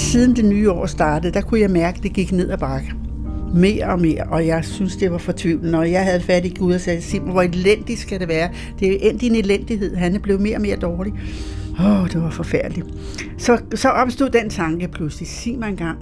Siden 0.00 0.36
det 0.36 0.44
nye 0.44 0.70
år 0.70 0.86
startede, 0.86 1.32
der 1.32 1.40
kunne 1.40 1.60
jeg 1.60 1.70
mærke, 1.70 1.96
at 1.96 2.02
det 2.02 2.12
gik 2.12 2.32
ned 2.32 2.50
ad 2.50 2.58
bakke. 2.58 2.92
Mere 3.54 3.86
og 3.86 4.00
mere, 4.00 4.22
og 4.22 4.46
jeg 4.46 4.64
synes, 4.64 4.96
det 4.96 5.12
var 5.12 5.18
fortvivlende. 5.18 5.78
Og 5.78 5.90
jeg 5.90 6.04
havde 6.04 6.20
fat 6.20 6.44
i 6.44 6.54
Gud 6.58 6.74
og 6.74 6.80
sagde, 6.80 7.02
Simon, 7.02 7.32
hvor 7.32 7.42
elendigt 7.42 8.00
skal 8.00 8.20
det 8.20 8.28
være? 8.28 8.50
Det 8.80 8.92
er 8.92 9.10
endt 9.10 9.22
i 9.22 9.26
en 9.26 9.34
elendighed. 9.34 9.96
Han 9.96 10.14
er 10.14 10.18
blevet 10.18 10.40
mere 10.40 10.56
og 10.56 10.62
mere 10.62 10.76
dårlig. 10.76 11.12
Åh, 11.80 12.02
oh, 12.02 12.08
det 12.08 12.22
var 12.22 12.30
forfærdeligt. 12.30 12.86
Så, 13.38 13.58
så 13.74 13.88
opstod 13.88 14.30
den 14.30 14.50
tanke 14.50 14.88
pludselig. 14.88 15.28
Sig 15.28 15.58
mig 15.58 15.68
engang, 15.68 15.98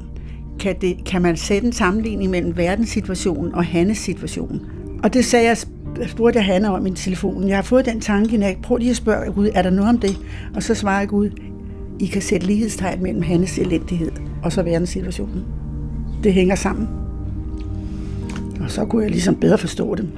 kan, 0.61 0.76
det, 0.81 0.97
kan 1.07 1.23
man 1.23 1.37
sætte 1.37 1.67
en 1.67 1.73
sammenligning 1.73 2.31
mellem 2.31 2.57
verdenssituationen 2.57 3.55
og 3.55 3.65
hans 3.65 3.99
situation? 3.99 4.61
Og 5.03 5.15
det 5.15 5.25
sagde 5.25 5.47
jeg, 5.47 5.57
spurgte 6.09 6.38
jeg 6.38 6.47
Hanne 6.47 6.71
om 6.71 6.87
i 6.87 6.91
telefonen. 6.91 7.49
Jeg 7.49 7.57
har 7.57 7.62
fået 7.62 7.87
den 7.87 8.00
tanke 8.00 8.38
at. 8.38 8.57
Prøv 8.62 8.76
lige 8.76 8.91
at 8.91 8.97
spørge 8.97 9.33
Gud, 9.33 9.50
er 9.55 9.62
der 9.62 9.71
noget 9.71 9.88
om 9.88 9.99
det? 9.99 10.19
Og 10.55 10.62
så 10.62 10.75
svarede 10.75 11.07
Gud, 11.07 11.31
i 12.00 12.07
kan 12.07 12.23
sætte 12.23 12.47
lighedstegn 12.47 13.03
mellem 13.03 13.23
hans 13.23 13.59
elendighed 13.59 14.12
og 14.43 14.53
så 14.53 14.62
verdenssituationen. 14.62 15.45
Det 16.25 16.35
hænger 16.35 16.55
sammen. 16.55 16.88
Og 18.61 18.71
så 18.71 18.85
kunne 18.85 19.03
jeg 19.03 19.11
ligesom 19.11 19.35
bedre 19.35 19.59
forstå 19.59 19.95
det. 19.95 20.09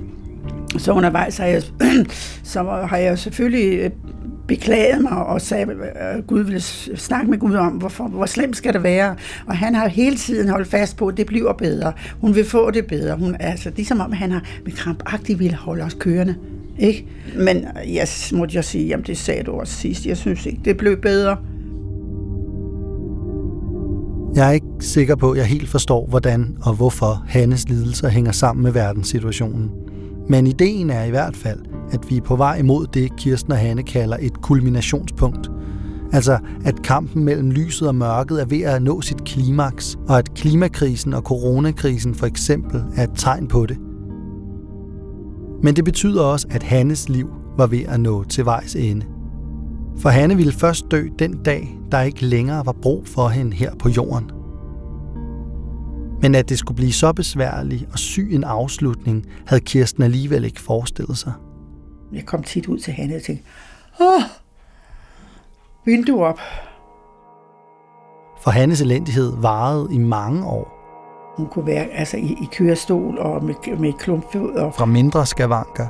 Så 0.78 0.92
undervejs 0.92 1.36
har 1.36 1.46
jeg, 1.46 1.62
så 2.42 2.62
har 2.62 2.96
jeg 2.96 3.18
selvfølgelig 3.18 3.78
øh, 3.78 3.90
beklagede 4.48 5.02
mig 5.02 5.12
og 5.12 5.40
sagde, 5.40 5.66
at 5.94 6.16
øh, 6.16 6.24
Gud 6.26 6.40
ville 6.40 6.60
snakke 6.60 7.30
med 7.30 7.38
Gud 7.38 7.54
om, 7.54 7.72
hvorfor, 7.72 8.04
hvor 8.04 8.26
slemt 8.26 8.56
skal 8.56 8.72
det 8.72 8.82
være. 8.82 9.16
Og 9.46 9.56
han 9.56 9.74
har 9.74 9.88
hele 9.88 10.16
tiden 10.16 10.48
holdt 10.48 10.68
fast 10.68 10.96
på, 10.96 11.06
at 11.06 11.16
det 11.16 11.26
bliver 11.26 11.52
bedre. 11.52 11.92
Hun 12.20 12.34
vil 12.34 12.44
få 12.44 12.70
det 12.70 12.86
bedre. 12.86 13.16
Hun, 13.16 13.36
altså, 13.40 13.70
ligesom 13.76 13.98
som 13.98 14.04
om, 14.04 14.12
han 14.12 14.30
har 14.30 14.44
med 14.64 14.72
krampagtigt 14.72 15.38
ville 15.38 15.56
holde 15.56 15.84
os 15.84 15.94
kørende. 15.94 16.34
Ikke? 16.78 17.06
Men 17.36 17.56
øh, 17.56 17.94
jeg 17.94 18.08
måtte 18.32 18.56
jeg 18.56 18.64
sige, 18.64 18.86
jamen 18.86 19.06
det 19.06 19.18
sagde 19.18 19.42
du 19.42 19.52
også 19.52 19.72
sidst. 19.72 20.06
Jeg 20.06 20.16
synes 20.16 20.46
ikke, 20.46 20.60
det 20.64 20.76
blev 20.76 21.00
bedre. 21.00 21.36
Jeg 24.34 24.48
er 24.48 24.50
ikke 24.50 24.66
sikker 24.80 25.16
på, 25.16 25.30
at 25.30 25.38
jeg 25.38 25.46
helt 25.46 25.68
forstår, 25.68 26.06
hvordan 26.06 26.58
og 26.62 26.74
hvorfor 26.74 27.24
Hannes 27.26 27.68
lidelser 27.68 28.08
hænger 28.08 28.32
sammen 28.32 28.62
med 28.62 28.72
verdenssituationen. 28.72 29.70
Men 30.28 30.46
ideen 30.46 30.90
er 30.90 31.04
i 31.04 31.10
hvert 31.10 31.36
fald, 31.36 31.60
at 31.90 32.10
vi 32.10 32.16
er 32.16 32.20
på 32.20 32.36
vej 32.36 32.56
imod 32.56 32.86
det, 32.86 33.16
Kirsten 33.16 33.52
og 33.52 33.58
Hanne 33.58 33.82
kalder 33.82 34.16
et 34.20 34.42
kulminationspunkt. 34.42 35.50
Altså, 36.12 36.38
at 36.64 36.82
kampen 36.82 37.24
mellem 37.24 37.50
lyset 37.50 37.88
og 37.88 37.94
mørket 37.94 38.40
er 38.40 38.44
ved 38.44 38.62
at 38.62 38.82
nå 38.82 39.00
sit 39.00 39.24
klimaks, 39.24 39.98
og 40.08 40.18
at 40.18 40.34
klimakrisen 40.34 41.14
og 41.14 41.22
coronakrisen 41.22 42.14
for 42.14 42.26
eksempel 42.26 42.82
er 42.96 43.04
et 43.04 43.10
tegn 43.16 43.48
på 43.48 43.66
det. 43.66 43.78
Men 45.62 45.76
det 45.76 45.84
betyder 45.84 46.22
også, 46.22 46.46
at 46.50 46.62
Hannes 46.62 47.08
liv 47.08 47.28
var 47.56 47.66
ved 47.66 47.82
at 47.88 48.00
nå 48.00 48.24
til 48.24 48.44
vejs 48.44 48.76
ende. 48.76 49.06
For 50.00 50.08
Hanne 50.08 50.36
ville 50.36 50.52
først 50.52 50.90
dø 50.90 51.08
den 51.18 51.42
dag, 51.42 51.78
der 51.92 52.00
ikke 52.00 52.24
længere 52.24 52.66
var 52.66 52.74
brug 52.82 53.06
for 53.06 53.28
hende 53.28 53.56
her 53.56 53.74
på 53.74 53.88
jorden. 53.88 54.30
Men 56.22 56.34
at 56.34 56.48
det 56.48 56.58
skulle 56.58 56.76
blive 56.76 56.92
så 56.92 57.12
besværligt 57.12 57.88
og 57.92 57.98
syg 57.98 58.28
en 58.32 58.44
afslutning, 58.44 59.26
havde 59.46 59.60
Kirsten 59.60 60.02
alligevel 60.02 60.44
ikke 60.44 60.60
forestillet 60.60 61.18
sig. 61.18 61.32
Jeg 62.12 62.26
kom 62.26 62.42
tit 62.42 62.66
ud 62.66 62.78
til 62.78 62.92
Hanne 62.92 63.16
og 63.16 63.22
tænkte, 63.22 63.44
åh, 64.00 64.22
vindue 65.84 66.24
op. 66.24 66.40
For 68.40 68.50
Hannes 68.50 68.80
elendighed 68.80 69.32
varede 69.40 69.88
i 69.94 69.98
mange 69.98 70.46
år. 70.46 70.74
Hun 71.36 71.46
kunne 71.46 71.66
være 71.66 71.84
altså, 71.84 72.16
i, 72.16 72.30
i 72.30 72.48
kørestol 72.52 73.18
og 73.18 73.44
med, 73.44 73.78
med 73.78 73.92
klumpfød. 73.92 74.50
Og, 74.50 74.74
Fra 74.74 74.84
mindre 74.84 75.26
skavanker 75.26 75.86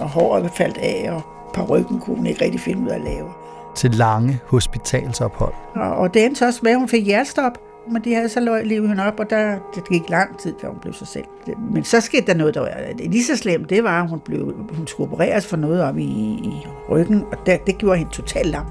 og 0.00 0.08
håret 0.08 0.50
faldt 0.50 0.78
af, 0.78 1.12
og 1.12 1.22
parrykken 1.54 2.00
kunne 2.00 2.16
hun 2.16 2.26
ikke 2.26 2.44
rigtig 2.44 2.60
finde 2.60 2.82
ud 2.82 2.88
af 2.88 2.94
at 2.94 3.00
lave. 3.00 3.28
Til 3.76 3.90
lange 3.90 4.40
hospitalsophold. 4.46 5.54
Og, 5.74 5.96
og 5.96 6.14
det 6.14 6.24
endte 6.24 6.38
så 6.38 6.46
også 6.46 6.60
med, 6.62 6.70
at 6.70 6.78
hun 6.78 6.88
fik 6.88 7.04
hjertestop. 7.06 7.52
Men 7.90 8.04
de 8.04 8.14
havde 8.14 8.28
så 8.28 8.40
løg 8.40 8.66
livet 8.66 8.88
hende 8.88 9.06
op, 9.06 9.20
og 9.20 9.30
der, 9.30 9.58
det 9.74 9.88
gik 9.88 10.08
lang 10.08 10.38
tid, 10.38 10.54
før 10.60 10.68
hun 10.68 10.78
blev 10.80 10.94
sig 10.94 11.06
selv. 11.06 11.24
Men 11.72 11.84
så 11.84 12.00
skete 12.00 12.26
der 12.26 12.34
noget, 12.34 12.54
der 12.54 12.60
var 12.60 12.70
lige 12.98 13.24
så 13.24 13.36
slemt. 13.36 13.70
Det 13.70 13.84
var, 13.84 14.02
at 14.02 14.10
hun, 14.10 14.20
blev, 14.20 14.54
hun 14.76 14.86
skulle 14.86 15.12
opereres 15.12 15.46
for 15.46 15.56
noget 15.56 15.82
op 15.82 15.98
i, 15.98 16.02
i 16.04 16.66
ryggen, 16.90 17.24
og 17.32 17.38
det, 17.46 17.66
det 17.66 17.78
gjorde 17.78 17.98
hende 17.98 18.12
totalt 18.12 18.46
lam. 18.46 18.66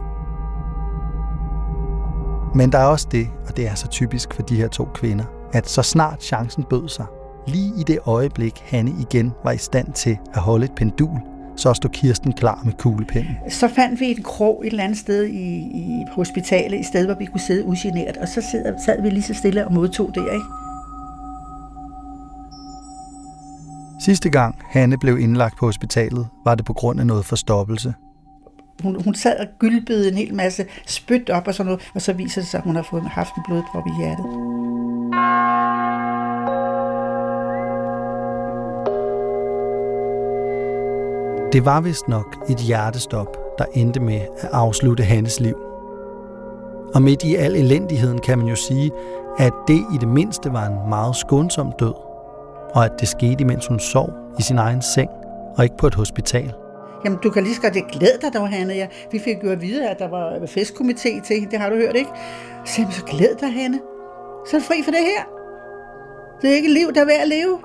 Men 2.55 2.71
der 2.71 2.77
er 2.77 2.85
også 2.85 3.07
det, 3.11 3.27
og 3.47 3.57
det 3.57 3.67
er 3.67 3.75
så 3.75 3.87
typisk 3.87 4.33
for 4.33 4.41
de 4.41 4.55
her 4.55 4.67
to 4.67 4.85
kvinder, 4.93 5.25
at 5.53 5.69
så 5.69 5.81
snart 5.81 6.23
chancen 6.23 6.63
bød 6.63 6.89
sig, 6.89 7.05
lige 7.47 7.73
i 7.79 7.83
det 7.83 7.99
øjeblik 8.05 8.63
Hanne 8.65 8.91
igen 8.99 9.33
var 9.43 9.51
i 9.51 9.57
stand 9.57 9.93
til 9.93 10.17
at 10.33 10.41
holde 10.41 10.65
et 10.65 10.71
pendul, 10.75 11.19
så 11.55 11.73
stod 11.73 11.89
Kirsten 11.89 12.33
klar 12.33 12.61
med 12.65 12.73
kuglepinden. 12.73 13.35
Så 13.49 13.67
fandt 13.67 13.99
vi 13.99 14.11
et 14.11 14.23
krog 14.23 14.61
et 14.65 14.69
eller 14.69 14.83
andet 14.83 14.97
sted 14.97 15.23
i, 15.23 15.55
i 15.59 16.05
hospitalet, 16.11 16.79
et 16.79 16.85
sted, 16.85 17.05
hvor 17.05 17.15
vi 17.15 17.25
kunne 17.25 17.39
sidde 17.39 17.65
ugeneret, 17.65 18.17
og 18.17 18.27
så 18.27 18.41
sad, 18.51 18.75
sad 18.85 19.01
vi 19.01 19.09
lige 19.09 19.21
så 19.21 19.33
stille 19.33 19.67
og 19.67 19.73
modtog 19.73 20.11
det, 20.15 20.21
ikke? 20.33 20.45
Sidste 23.99 24.29
gang 24.29 24.55
Hanne 24.69 24.97
blev 24.97 25.19
indlagt 25.19 25.57
på 25.57 25.65
hospitalet, 25.65 26.27
var 26.45 26.55
det 26.55 26.65
på 26.65 26.73
grund 26.73 26.99
af 26.99 27.07
noget 27.07 27.25
forstoppelse. 27.25 27.93
Hun, 28.83 29.03
hun 29.03 29.15
sad 29.15 29.37
og 29.39 29.47
gylpede 29.59 30.11
en 30.11 30.17
hel 30.17 30.33
masse 30.33 30.65
spyt 30.87 31.29
op 31.29 31.47
og 31.47 31.53
sådan 31.53 31.65
noget, 31.65 31.91
og 31.95 32.01
så 32.01 32.13
viser 32.13 32.41
det 32.41 32.49
sig, 32.49 32.57
at 32.57 32.63
hun 32.63 32.75
har 32.75 32.87
fået 32.89 33.03
haft 33.03 33.35
en 33.35 33.43
blodprop 33.47 33.83
i 33.87 33.91
hjertet. 33.99 34.25
Det 41.53 41.65
var 41.65 41.81
vist 41.81 42.07
nok 42.07 42.37
et 42.49 42.57
hjertestop, 42.57 43.37
der 43.57 43.65
endte 43.73 43.99
med 43.99 44.21
at 44.37 44.49
afslutte 44.51 45.03
Hannes 45.03 45.39
liv. 45.39 45.55
Og 46.95 47.01
midt 47.01 47.23
i 47.23 47.35
al 47.35 47.55
elendigheden 47.55 48.21
kan 48.21 48.37
man 48.37 48.47
jo 48.47 48.55
sige, 48.55 48.91
at 49.37 49.53
det 49.67 49.85
i 49.93 49.97
det 49.99 50.07
mindste 50.07 50.53
var 50.53 50.65
en 50.65 50.89
meget 50.89 51.15
skånsom 51.15 51.71
død, 51.79 51.93
og 52.75 52.85
at 52.85 52.91
det 52.99 53.07
skete, 53.07 53.41
imens 53.41 53.67
hun 53.67 53.79
sov 53.79 54.09
i 54.39 54.41
sin 54.41 54.57
egen 54.57 54.81
seng, 54.81 55.09
og 55.57 55.63
ikke 55.63 55.77
på 55.77 55.87
et 55.87 55.95
hospital. 55.95 56.53
Jamen, 57.05 57.19
du 57.23 57.29
kan 57.29 57.43
lige 57.43 57.55
så 57.55 57.61
godt 57.61 57.73
glæde 57.91 58.17
dig, 58.21 58.33
dog, 58.33 58.49
Hanne. 58.49 58.73
Ja, 58.73 58.87
vi 59.11 59.19
fik 59.19 59.43
jo 59.43 59.49
at 59.49 59.61
vide, 59.61 59.89
at 59.89 59.99
der 59.99 60.09
var 60.09 60.31
festkomité 60.31 61.25
til 61.25 61.35
hende. 61.35 61.51
Det 61.51 61.59
har 61.59 61.69
du 61.69 61.75
hørt, 61.75 61.95
ikke? 61.95 62.11
Så 62.65 62.81
jeg, 62.81 62.87
så 62.91 63.05
glæd 63.05 63.35
dig, 63.39 63.53
Hanne. 63.53 63.79
Så 64.47 64.55
er 64.55 64.59
du 64.59 64.65
fri 64.65 64.81
for 64.83 64.91
det 64.91 64.99
her. 64.99 65.23
Det 66.41 66.49
er 66.51 66.55
ikke 66.55 66.67
et 66.67 66.73
liv, 66.73 66.93
der 66.93 67.01
er 67.01 67.05
værd 67.05 67.21
at 67.21 67.27
leve. 67.27 67.59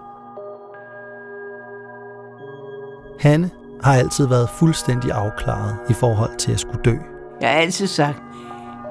Hanne 3.20 3.50
har 3.82 3.94
altid 3.94 4.26
været 4.26 4.48
fuldstændig 4.50 5.12
afklaret 5.12 5.76
i 5.90 5.92
forhold 5.92 6.36
til 6.36 6.52
at 6.52 6.60
skulle 6.60 6.80
dø. 6.84 6.94
Jeg 7.40 7.50
har 7.50 7.56
altid 7.56 7.86
sagt, 7.86 8.22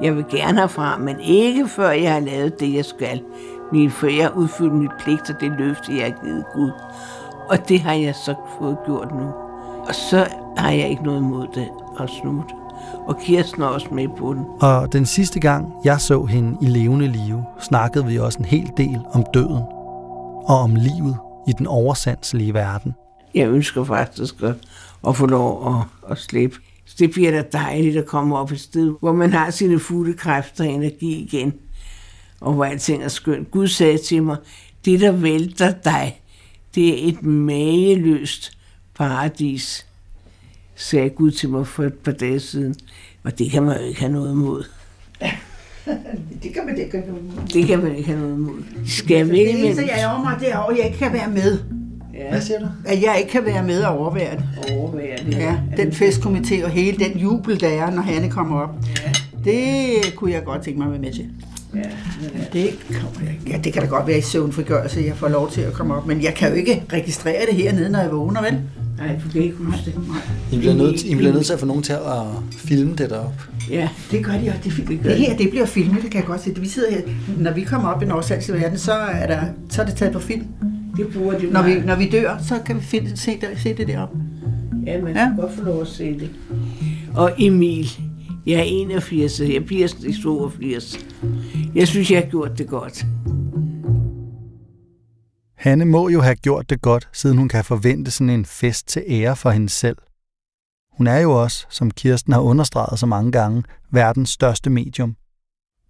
jeg 0.02 0.16
vil 0.16 0.26
gerne 0.30 0.60
herfra, 0.60 0.98
men 0.98 1.20
ikke 1.20 1.68
før 1.68 1.90
jeg 1.90 2.14
har 2.14 2.20
lavet 2.20 2.60
det, 2.60 2.74
jeg 2.74 2.86
skal. 2.86 3.22
Men 3.72 3.92
før 3.92 4.08
jeg 4.08 4.24
har 4.24 4.34
udfyldt 4.36 4.74
mit 4.74 4.92
pligt 5.00 5.30
og 5.30 5.42
det 5.42 5.52
løfte, 5.52 5.98
jeg 5.98 6.04
har 6.04 6.26
givet 6.26 6.46
Gud. 6.54 6.72
Og 7.50 7.70
det 7.70 7.82
har 7.82 7.94
jeg 7.94 8.16
så 8.16 8.36
fået 8.60 8.78
gjort 8.86 9.12
nu. 9.12 9.28
Og 9.88 9.96
så 9.96 10.28
har 10.58 10.72
jeg 10.72 10.90
ikke 10.90 11.04
noget 11.04 11.20
imod 11.20 11.48
det 11.56 11.68
at 12.00 12.10
snutte. 12.10 12.54
Og 13.08 13.18
Kirsten 13.20 13.62
er 13.62 13.68
også 13.68 13.88
med 13.92 14.08
på 14.18 14.34
den. 14.34 14.46
Og 14.62 14.94
den 14.94 15.06
sidste 15.06 15.40
gang, 15.40 15.74
jeg 15.84 16.02
så 16.02 16.26
hende 16.26 16.58
i 16.62 16.66
levende 16.66 17.08
live, 17.08 17.44
snakkede 17.60 18.06
vi 18.06 18.20
også 18.20 18.40
en 18.40 18.46
hel 18.46 18.72
del 18.78 19.00
om 19.14 19.26
døden 19.34 19.64
og 20.46 20.60
om 20.60 20.76
livet 20.76 21.18
i 21.48 21.52
den 21.52 21.68
oversandslige 21.68 22.54
verden. 22.54 22.96
Jeg 23.36 23.48
ønsker 23.50 23.84
faktisk 23.84 24.36
at, 24.44 24.54
at 25.08 25.16
få 25.16 25.26
lov 25.26 25.76
at, 25.76 26.12
at 26.12 26.18
slippe. 26.18 26.58
Det 27.00 27.12
bliver 27.12 27.32
da 27.32 27.44
dejligt 27.52 27.98
at 27.98 28.06
komme 28.06 28.38
op 28.38 28.52
et 28.52 28.60
sted, 28.60 28.94
hvor 29.00 29.14
man 29.14 29.34
har 29.34 29.50
sine 29.50 29.80
fulde 29.80 30.14
kræfter 30.14 30.64
og 30.64 30.70
energi 30.70 31.24
igen. 31.24 31.54
Og 32.42 32.54
hvor 32.54 32.66
alting 32.66 33.04
er 33.04 33.08
skønt. 33.08 33.52
Gud 33.52 33.68
sagde 33.68 33.98
til 33.98 34.24
mig, 34.24 34.38
det 34.86 35.00
der 35.00 35.12
vælter 35.12 35.74
dig, 35.84 36.22
det 36.76 36.90
er 36.90 37.10
et 37.10 37.24
mageløst 37.24 38.58
paradis, 38.96 39.86
sagde 40.76 41.10
Gud 41.10 41.32
til 41.32 41.50
mig 41.50 41.68
for 41.68 41.84
et 41.84 41.94
par 41.94 42.12
dage 42.12 42.40
siden. 42.40 42.76
Og 43.24 43.40
det 43.40 43.52
kan 43.52 43.64
man 43.64 43.78
jo 43.78 43.84
ikke 43.84 44.00
have 44.00 44.12
noget 44.12 44.32
imod. 44.32 44.64
Det 46.44 46.54
kan 46.54 46.66
man 46.66 46.78
ikke 46.78 46.92
gøre 46.92 47.04
Det 47.54 47.68
kan 47.68 47.84
man 47.84 47.96
ikke 47.96 48.08
have 48.10 48.20
noget 48.20 48.36
imod. 48.36 48.64
Skal 48.88 49.20
Det 49.20 49.30
vælge 49.30 49.50
eneste, 49.50 49.66
mellem 49.66 49.90
jeg 49.90 50.02
er 50.02 50.12
over 50.12 50.24
mig, 50.24 50.40
det 50.40 50.52
er, 50.52 50.60
at 50.60 50.78
jeg 50.78 50.86
ikke 50.86 50.98
kan 50.98 51.14
være 51.14 51.30
med. 51.30 51.77
Ja, 52.18 52.40
siger 52.40 52.60
du? 52.60 52.66
At 52.86 53.02
jeg 53.02 53.16
ikke 53.20 53.32
kan 53.32 53.46
være 53.46 53.64
med 53.64 53.84
og 53.84 53.98
overvære 54.00 54.36
det. 54.36 54.72
overværende. 54.78 55.38
Ja, 55.38 55.58
den 55.78 55.88
festkomité 55.92 56.64
og 56.66 56.70
hele 56.70 56.98
den 57.06 57.18
jubel, 57.20 57.60
der 57.60 57.68
er, 57.68 57.92
når 57.92 58.02
Hanne 58.02 58.30
kommer 58.30 58.60
op. 58.62 58.70
Det 59.44 59.66
kunne 60.16 60.32
jeg 60.32 60.44
godt 60.44 60.62
tænke 60.64 60.78
mig 60.80 60.86
at 60.86 60.92
være 60.92 61.02
med 61.02 61.14
til. 61.14 61.26
Ja, 61.76 61.80
Det, 62.54 62.70
kommer 63.02 63.30
jeg, 63.32 63.36
ja, 63.54 63.58
det 63.64 63.74
kan 63.74 63.82
da 63.82 63.88
godt 63.88 64.08
være 64.08 64.18
i 64.18 64.22
søvnfrigørelse, 64.22 65.04
jeg 65.08 65.16
får 65.16 65.28
lov 65.28 65.52
til 65.52 65.62
at 65.62 65.74
komme 65.74 65.96
op, 65.96 66.08
men 66.08 66.24
jeg 66.24 66.34
kan 66.34 66.50
jo 66.50 66.56
ikke 66.56 66.84
registrere 66.94 67.46
det 67.50 67.56
hernede, 67.56 67.90
når 67.90 68.00
jeg 68.00 68.12
vågner, 68.12 68.42
vel? 68.42 68.60
nej, 68.98 69.20
du 69.26 69.30
kan 69.32 69.42
ikke 69.42 69.56
huske 69.58 69.82
det. 69.86 69.94
I 70.52 70.58
bliver, 70.58 70.74
nødt, 70.74 71.04
I 71.04 71.16
bliver 71.16 71.34
nødt 71.34 71.46
til 71.46 71.54
at 71.54 71.60
få 71.60 71.66
nogen 71.66 71.84
til 71.84 71.94
at 71.94 72.00
filme 72.52 72.96
det 72.96 73.10
derop. 73.10 73.34
Ja, 73.70 73.90
Det 74.12 74.26
gør 74.26 74.32
de, 74.32 74.50
og 74.50 74.64
det, 74.64 74.74
det, 74.88 75.00
det 75.04 75.16
her, 75.18 75.38
det 75.38 75.50
bliver 75.50 75.66
filmet, 75.66 76.02
det 76.04 76.12
kan 76.12 76.20
jeg 76.20 76.28
godt 76.28 76.42
se. 76.44 76.56
Vi 76.60 76.68
sidder 76.68 76.92
her, 76.92 77.02
når 77.38 77.52
vi 77.54 77.62
kommer 77.64 77.90
op 77.90 78.04
i 78.04 78.06
Nordsjællands 78.06 78.54
verden, 78.54 78.78
så 78.78 78.94
er, 78.94 79.28
der, 79.28 79.40
så 79.70 79.82
er 79.82 79.86
det 79.86 79.96
taget 79.96 80.14
på 80.14 80.20
film. 80.20 80.46
Det 80.98 81.14
bruger 81.14 81.40
de 81.40 81.52
Når 81.52 81.64
vi, 81.64 81.74
når 81.86 81.96
vi 81.96 82.10
dør, 82.10 82.38
så 82.38 82.60
kan 82.66 82.76
vi 82.76 82.82
finde, 82.82 83.18
se, 83.18 83.32
det, 83.42 83.50
se 83.56 83.74
det 83.78 83.88
deroppe. 83.88 84.18
Ja, 84.86 85.02
man 85.02 85.16
Ja. 85.16 85.28
kan 85.28 85.36
godt 85.36 85.52
få 85.54 85.64
lov 85.64 85.82
at 85.82 85.88
se 85.88 86.20
det. 86.20 86.30
Og 87.16 87.32
Emil, 87.38 87.88
Jeg 88.46 88.60
er 88.60 88.64
81, 88.64 89.40
jeg 89.40 89.66
bliver 89.66 89.88
i 90.08 90.14
82. 90.24 91.06
Jeg 91.76 91.88
synes, 91.88 92.12
jeg 92.12 92.22
har 92.24 92.30
gjort 92.30 92.58
det 92.58 92.68
godt. 92.68 93.06
Hanne 95.58 95.86
må 95.86 96.10
jo 96.10 96.22
have 96.22 96.36
gjort 96.36 96.70
det 96.70 96.82
godt, 96.82 97.10
siden 97.14 97.38
hun 97.38 97.50
kan 97.50 97.64
forvente 97.66 98.12
sådan 98.12 98.30
en 98.30 98.46
fest 98.46 98.88
til 98.88 99.04
ære 99.08 99.36
for 99.36 99.50
hende 99.50 99.70
selv. 99.70 99.98
Hun 100.98 101.08
er 101.08 101.18
jo 101.20 101.32
også, 101.44 101.66
som 101.70 101.92
Kirsten 101.92 102.34
har 102.34 102.40
understreget 102.40 103.00
så 103.00 103.06
mange 103.06 103.32
gange, 103.32 103.64
verdens 103.92 104.30
største 104.30 104.70
medium. 104.70 105.16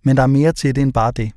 Men 0.03 0.17
der 0.17 0.23
er 0.23 0.27
mere 0.27 0.51
til 0.51 0.75
det 0.75 0.81
end 0.81 0.93
bare 0.93 1.11
det. 1.11 1.31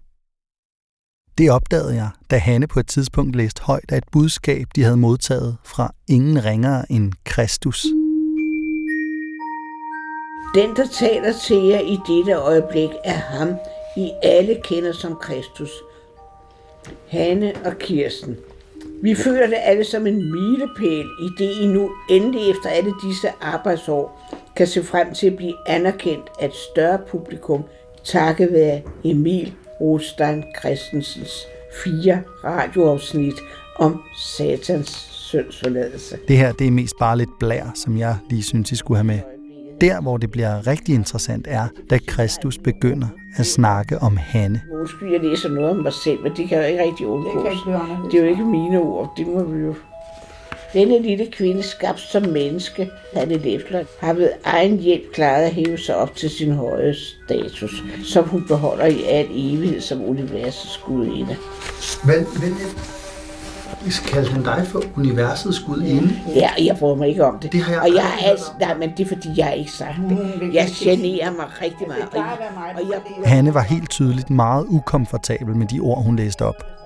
Det 1.39 1.51
opdagede 1.51 1.95
jeg, 1.95 2.09
da 2.31 2.37
Hanne 2.37 2.67
på 2.67 2.81
et 2.81 2.87
tidspunkt 2.87 3.37
læste 3.37 3.63
højt 3.63 3.93
af 3.93 3.97
et 3.97 4.05
budskab, 4.13 4.67
de 4.77 4.83
havde 4.83 4.97
modtaget 4.97 5.57
fra 5.65 5.95
ingen 6.09 6.45
ringere 6.45 6.93
end 6.93 7.13
Kristus. 7.25 7.87
Den, 10.55 10.77
der 10.77 10.87
taler 10.87 11.33
til 11.47 11.57
jer 11.57 11.81
i 11.81 11.99
dette 12.09 12.33
øjeblik, 12.33 12.91
er 13.05 13.13
ham, 13.13 13.49
I 13.97 14.11
alle 14.23 14.61
kender 14.65 14.93
som 14.93 15.17
Kristus. 15.21 15.71
Hanne 17.09 17.53
og 17.65 17.79
Kirsten. 17.79 18.37
Vi 19.03 19.15
føler 19.15 19.47
det 19.47 19.57
alle 19.61 19.85
som 19.85 20.07
en 20.07 20.33
milepæl, 20.33 21.07
i 21.07 21.29
det 21.39 21.51
I 21.63 21.67
nu 21.67 21.91
endelig 22.11 22.51
efter 22.51 22.69
alle 22.69 22.93
disse 23.03 23.29
arbejdsår 23.41 24.31
kan 24.57 24.67
se 24.67 24.83
frem 24.83 25.15
til 25.15 25.27
at 25.27 25.37
blive 25.37 25.55
anerkendt 25.67 26.27
af 26.41 26.47
et 26.47 26.55
større 26.55 26.99
publikum, 27.09 27.65
takket 28.05 28.53
være 28.53 28.83
Emil 29.05 29.55
Rostein 29.81 30.45
Christensens 30.61 31.47
fire 31.85 32.23
radioafsnit 32.45 33.35
om 33.79 34.03
satans 34.19 35.09
syndsforladelse. 35.11 36.19
Det 36.29 36.37
her 36.37 36.53
det 36.53 36.67
er 36.67 36.71
mest 36.71 36.95
bare 36.99 37.19
lidt 37.19 37.39
blær, 37.41 37.71
som 37.75 37.99
jeg 37.99 38.17
lige 38.31 38.43
synes, 38.43 38.73
I 38.73 38.77
skulle 38.77 38.99
have 38.99 39.07
med. 39.07 39.21
Der, 39.81 40.01
hvor 40.01 40.17
det 40.17 40.31
bliver 40.31 40.67
rigtig 40.67 40.95
interessant, 40.95 41.47
er, 41.51 41.69
da 41.91 41.99
Kristus 42.07 42.59
begynder 42.59 43.07
at 43.37 43.47
snakke 43.47 43.99
om 43.99 44.17
Hanne. 44.17 44.63
Undskyld, 44.73 45.13
jeg 45.13 45.21
læser 45.21 45.49
noget 45.49 45.71
om 45.71 45.77
mig 45.77 45.93
selv, 45.93 46.23
men 46.23 46.33
det 46.37 46.49
kan 46.49 46.59
jo 46.59 46.65
ikke 46.65 46.83
rigtig 46.83 47.07
undgås. 47.07 47.59
Det. 47.67 48.13
Det 48.13 48.21
er 48.21 48.25
jo 48.25 48.31
ikke 48.31 48.45
mine 48.45 48.81
ord, 48.81 49.13
det 49.17 49.27
må 49.27 49.45
vi 49.45 49.61
jo. 49.61 49.75
Denne 50.73 51.03
lille 51.03 51.27
kvinde, 51.33 51.63
skabt 51.63 52.01
som 52.01 52.23
menneske, 52.23 52.91
Hanne 53.15 53.39
Lefler, 53.39 53.85
har 54.01 54.13
ved 54.13 54.31
egen 54.45 54.79
hjælp 54.79 55.13
klaret 55.13 55.43
at 55.43 55.53
hæve 55.53 55.79
sig 55.79 55.97
op 55.97 56.17
til 56.17 56.31
sin 56.31 56.53
høje 56.53 56.95
status, 56.95 57.83
som 58.05 58.29
hun 58.29 58.45
beholder 58.49 58.87
i 58.87 59.05
al 59.05 59.27
evighed 59.31 59.81
som 59.81 60.05
universets 60.05 60.81
gudinde. 60.87 61.37
Vel, 62.05 62.19
vel, 62.19 62.55
kalder 64.13 64.31
hun 64.33 64.43
dig 64.43 64.67
for 64.67 64.83
universets 64.97 65.61
gudinde? 65.61 66.21
Ja, 66.35 66.51
jeg 66.65 66.77
bryder 66.79 66.97
mig 66.97 67.09
ikke 67.09 67.25
om 67.25 67.39
det. 67.39 67.53
Det 67.53 67.63
har 67.63 67.73
jeg 67.73 67.83
og 67.83 67.95
jeg 67.95 68.03
har 68.03 68.31
altså, 68.31 68.47
nej, 68.61 68.75
men 68.75 68.91
det 68.97 69.05
er 69.05 69.09
fordi, 69.09 69.29
jeg 69.37 69.57
ikke 69.57 69.73
sagt 69.73 69.97
det. 70.09 70.55
Jeg 70.55 70.69
generer 70.75 71.31
mig 71.31 71.47
rigtig 71.63 71.89
meget. 71.89 72.03
Og, 72.13 72.83
og 72.83 72.91
jeg, 72.91 73.29
Hanne 73.31 73.55
var 73.55 73.63
helt 73.63 73.91
tydeligt 73.91 74.31
meget 74.31 74.67
ukomfortabel 74.69 75.57
med 75.57 75.67
de 75.67 75.81
ord, 75.81 76.05
hun 76.05 76.17
læste 76.17 76.45
op. 76.45 76.80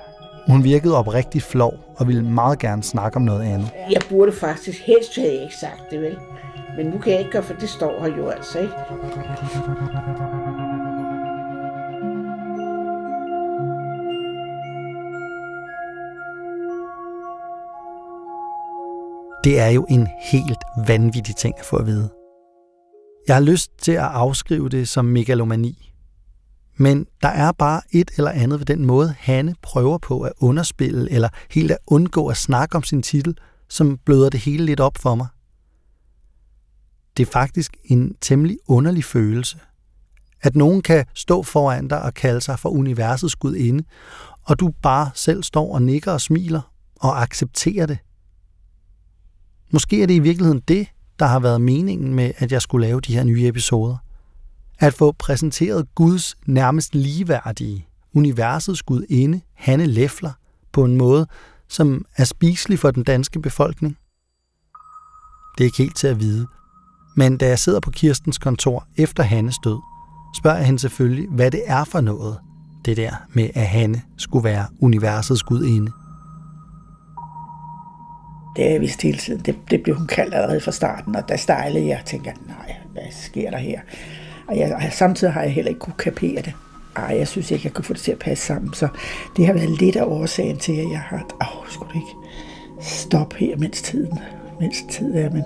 Hun 0.47 0.65
virkede 0.65 0.97
oprigtigt 0.99 1.45
flov 1.45 1.95
og 1.97 2.09
ville 2.09 2.23
meget 2.23 2.59
gerne 2.59 2.83
snakke 2.83 3.17
om 3.17 3.23
noget 3.23 3.43
andet. 3.43 3.71
jeg 3.91 4.03
burde 4.09 4.33
faktisk 4.33 4.81
helst 4.87 5.17
have 5.17 5.43
ikke 5.43 5.57
sagt 5.57 5.91
det, 5.91 6.01
vel? 6.01 6.17
Men 6.77 6.87
nu 6.87 6.99
kan 6.99 7.13
jeg 7.13 7.19
ikke 7.19 7.31
gøre, 7.31 7.43
for 7.43 7.55
det 7.55 7.69
står 7.69 8.01
her 8.01 8.17
jo 8.17 8.29
altså, 8.29 8.59
ikke? 8.59 8.75
Det 19.45 19.61
er 19.61 19.69
jo 19.69 19.87
en 19.91 20.09
helt 20.21 20.59
vanvittig 20.87 21.37
ting 21.37 21.55
at 21.59 21.65
få 21.65 21.77
at 21.77 21.87
vide. 21.87 22.11
Jeg 23.29 23.37
har 23.37 23.43
lyst 23.43 23.71
til 23.79 23.93
at 23.93 23.99
afskrive 24.03 24.69
det 24.69 24.89
som 24.89 25.05
megalomani. 25.05 25.94
Men 26.77 27.07
der 27.23 27.29
er 27.29 27.53
bare 27.53 27.81
et 27.91 28.11
eller 28.17 28.31
andet 28.31 28.59
ved 28.59 28.67
den 28.67 28.87
måde, 28.87 29.15
Hanne 29.19 29.55
prøver 29.63 29.99
på 29.99 30.21
at 30.21 30.33
underspille 30.39 31.11
eller 31.11 31.29
helt 31.51 31.71
at 31.71 31.79
undgå 31.87 32.27
at 32.27 32.37
snakke 32.37 32.77
om 32.77 32.83
sin 32.83 33.03
titel, 33.03 33.39
som 33.69 33.99
bløder 34.05 34.31
det 34.31 34.41
hele 34.41 34.65
lidt 34.65 34.81
op 34.81 34.99
for 34.99 35.15
mig. 35.15 35.27
Det 37.17 37.27
er 37.27 37.33
faktisk 37.33 37.77
en 37.85 38.15
temmelig 38.21 38.59
underlig 38.67 39.05
følelse. 39.05 39.59
At 40.43 40.57
nogen 40.57 40.83
kan 40.83 41.05
stå 41.15 41.43
foran 41.43 41.89
dig 41.89 42.03
og 42.03 42.15
kalde 42.15 42.41
sig 42.41 42.59
for 42.59 42.69
universets 42.69 43.37
gudinde, 43.37 43.85
og 44.43 44.61
du 44.61 44.73
bare 44.83 45.11
selv 45.15 45.43
står 45.43 45.75
og 45.75 45.83
nikker 45.83 46.13
og 46.13 46.21
smiler 46.21 46.73
og 47.01 47.23
accepterer 47.23 47.87
det. 47.87 47.99
Måske 49.73 50.03
er 50.03 50.07
det 50.07 50.15
i 50.15 50.19
virkeligheden 50.19 50.63
det, 50.69 50.87
der 51.19 51.27
har 51.27 51.41
været 51.41 51.61
meningen 51.61 52.15
med, 52.15 52.33
at 52.37 52.53
jeg 52.53 52.63
skulle 52.63 52.87
lave 52.87 53.01
de 53.01 53.15
her 53.15 53.25
nye 53.25 53.49
episoder. 53.49 53.97
At 54.85 54.95
få 54.95 55.13
præsenteret 55.13 55.95
Guds 55.95 56.37
nærmest 56.47 56.95
ligeværdige, 56.95 57.87
universets 58.15 58.83
gudinde, 58.83 59.41
Hanne 59.55 59.87
Leffler, 59.87 60.33
på 60.73 60.85
en 60.85 60.97
måde, 60.97 61.27
som 61.69 62.05
er 62.17 62.25
spiselig 62.25 62.79
for 62.79 62.91
den 62.91 63.03
danske 63.03 63.41
befolkning. 63.41 63.97
Det 65.59 65.65
er 65.65 65.67
ikke 65.67 65.79
helt 65.79 65.97
til 65.97 66.07
at 66.07 66.21
vide. 66.21 66.47
Men 67.17 67.37
da 67.37 67.49
jeg 67.49 67.59
sidder 67.59 67.81
på 67.81 67.91
Kirstens 67.91 68.39
kontor 68.39 68.87
efter 68.97 69.23
Hannes 69.23 69.57
død, 69.65 69.79
spørger 70.37 70.57
jeg 70.57 70.67
hende 70.67 70.79
selvfølgelig, 70.79 71.29
hvad 71.31 71.51
det 71.51 71.63
er 71.67 71.85
for 71.85 72.01
noget, 72.01 72.39
det 72.85 72.97
der 72.97 73.13
med, 73.29 73.51
at 73.55 73.67
Hanne 73.67 74.03
skulle 74.17 74.45
være 74.45 74.67
universets 74.81 75.43
gudinde. 75.43 75.93
Det 78.57 78.67
er 78.67 78.71
jeg 78.71 78.81
vidst 78.81 79.03
hele 79.03 79.19
tiden. 79.19 79.41
Det, 79.41 79.57
det 79.71 79.83
blev 79.83 79.97
hun 79.97 80.07
kaldt 80.07 80.35
allerede 80.35 80.61
fra 80.61 80.73
starten, 80.73 81.17
og 81.17 81.29
der 81.29 81.37
stejlede 81.37 81.87
jeg 81.87 81.99
og 81.99 82.07
tænkte, 82.07 82.31
nej, 82.47 82.77
hvad 82.93 83.03
sker 83.11 83.51
der 83.51 83.59
her? 83.59 83.81
Og 84.47 84.59
jeg, 84.59 84.89
samtidig 84.93 85.33
har 85.33 85.43
jeg 85.43 85.53
heller 85.53 85.69
ikke 85.69 85.81
kunne 85.81 85.95
kapere 85.99 86.43
det. 86.43 86.53
Ej, 86.97 87.17
jeg 87.19 87.29
synes 87.29 87.51
ikke, 87.51 87.65
jeg 87.65 87.73
kunne 87.73 87.85
få 87.85 87.93
det 87.93 88.01
til 88.01 88.13
at 88.13 88.19
passe 88.19 88.47
sammen. 88.47 88.75
Så 88.75 88.89
det 89.37 89.47
har 89.47 89.53
været 89.53 89.81
lidt 89.81 89.97
af 89.97 90.05
årsagen 90.05 90.57
til, 90.57 90.73
at 90.73 90.91
jeg 90.91 91.01
har... 91.01 91.27
Åh, 91.43 91.61
oh, 91.61 91.69
skulle 91.69 91.93
ikke 91.95 92.15
stoppe 92.81 93.37
her, 93.37 93.57
mens 93.57 93.83
tiden, 93.83 94.19
mens 94.61 94.85
tid 94.91 95.15
er. 95.15 95.31
Men 95.31 95.43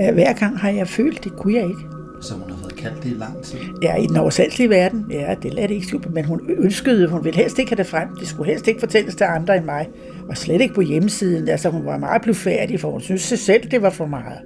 øh, 0.00 0.14
hver 0.14 0.32
gang 0.32 0.58
har 0.58 0.70
jeg 0.70 0.88
følt, 0.88 1.24
det 1.24 1.32
kunne 1.32 1.54
jeg 1.54 1.62
ikke. 1.62 1.80
Så 2.20 2.34
hun 2.34 2.50
har 2.50 2.56
været 2.60 2.76
kaldt 2.76 3.02
det 3.02 3.10
i 3.10 3.14
lang 3.14 3.42
tid. 3.42 3.58
Ja, 3.82 3.96
i 3.96 4.06
den 4.06 4.16
oversalgelige 4.16 4.70
verden. 4.70 5.06
Ja, 5.10 5.34
det 5.42 5.54
lader 5.54 5.66
det 5.66 5.74
ikke 5.74 5.86
skjult 5.86 6.14
men 6.14 6.24
hun 6.24 6.40
ønskede, 6.48 7.08
hun 7.08 7.24
ville 7.24 7.36
helst 7.36 7.58
ikke 7.58 7.70
have 7.70 7.76
det 7.76 7.86
frem. 7.86 8.08
Det 8.20 8.28
skulle 8.28 8.50
helst 8.50 8.68
ikke 8.68 8.80
fortælles 8.80 9.14
til 9.14 9.24
andre 9.24 9.56
end 9.56 9.64
mig. 9.64 9.88
Og 10.28 10.36
slet 10.36 10.60
ikke 10.60 10.74
på 10.74 10.80
hjemmesiden. 10.80 11.48
Altså, 11.48 11.70
hun 11.70 11.86
var 11.86 11.98
meget 11.98 12.22
blufærdig, 12.22 12.80
for 12.80 12.90
hun 12.90 13.00
synes 13.00 13.22
sig 13.22 13.38
selv, 13.38 13.70
det 13.70 13.82
var 13.82 13.90
for 13.90 14.06
meget. 14.06 14.38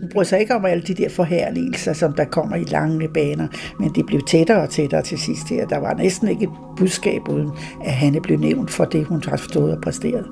Hun 0.00 0.08
bryder 0.12 0.24
sig 0.24 0.40
ikke 0.40 0.54
om 0.54 0.64
alle 0.64 0.82
de 0.82 0.94
der 0.94 1.08
forherligelser, 1.08 1.92
som 1.92 2.12
der 2.12 2.24
kommer 2.24 2.56
i 2.56 2.64
lange 2.64 3.08
baner, 3.08 3.48
men 3.80 3.90
det 3.94 4.06
blev 4.06 4.20
tættere 4.22 4.62
og 4.62 4.70
tættere 4.70 5.02
til 5.02 5.18
sidst 5.18 5.48
her. 5.48 5.66
Der 5.66 5.78
var 5.78 5.94
næsten 5.94 6.28
ikke 6.28 6.44
et 6.44 6.50
budskab 6.76 7.28
uden, 7.28 7.50
at 7.84 7.92
Hanne 7.92 8.20
blev 8.20 8.38
nævnt 8.38 8.70
for 8.70 8.84
det, 8.84 9.04
hun 9.04 9.22
har 9.26 9.36
stået 9.36 9.72
og 9.72 9.80
præsteret. 9.80 10.26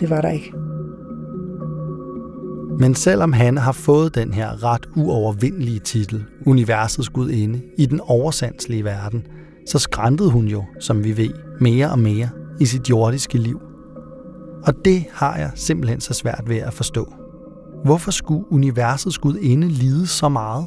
Det 0.00 0.10
var 0.10 0.20
der 0.20 0.30
ikke. 0.30 0.52
Men 2.78 2.94
selvom 2.94 3.32
Hanne 3.32 3.60
har 3.60 3.72
fået 3.72 4.14
den 4.14 4.32
her 4.32 4.64
ret 4.64 4.88
uovervindelige 4.96 5.78
titel, 5.78 6.24
Universets 6.46 7.08
Gudinde, 7.08 7.60
i 7.78 7.86
den 7.86 8.00
oversandslige 8.00 8.84
verden, 8.84 9.26
så 9.68 9.78
skræntede 9.78 10.30
hun 10.30 10.48
jo, 10.48 10.64
som 10.80 11.04
vi 11.04 11.16
ved, 11.16 11.30
mere 11.60 11.90
og 11.90 11.98
mere 11.98 12.28
i 12.60 12.66
sit 12.66 12.90
jordiske 12.90 13.38
liv. 13.38 13.60
Og 14.66 14.74
det 14.84 15.04
har 15.12 15.36
jeg 15.36 15.50
simpelthen 15.54 16.00
så 16.00 16.14
svært 16.14 16.44
ved 16.46 16.56
at 16.56 16.72
forstå. 16.72 17.21
Hvorfor 17.84 18.10
skulle 18.10 18.52
universets 18.52 19.18
gudinde 19.18 19.68
lide 19.68 20.06
så 20.06 20.28
meget? 20.28 20.66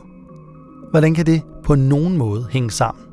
Hvordan 0.90 1.14
kan 1.14 1.26
det 1.26 1.42
på 1.64 1.76
nogen 1.76 2.18
måde 2.18 2.48
hænge 2.52 2.72
sammen? 2.72 3.06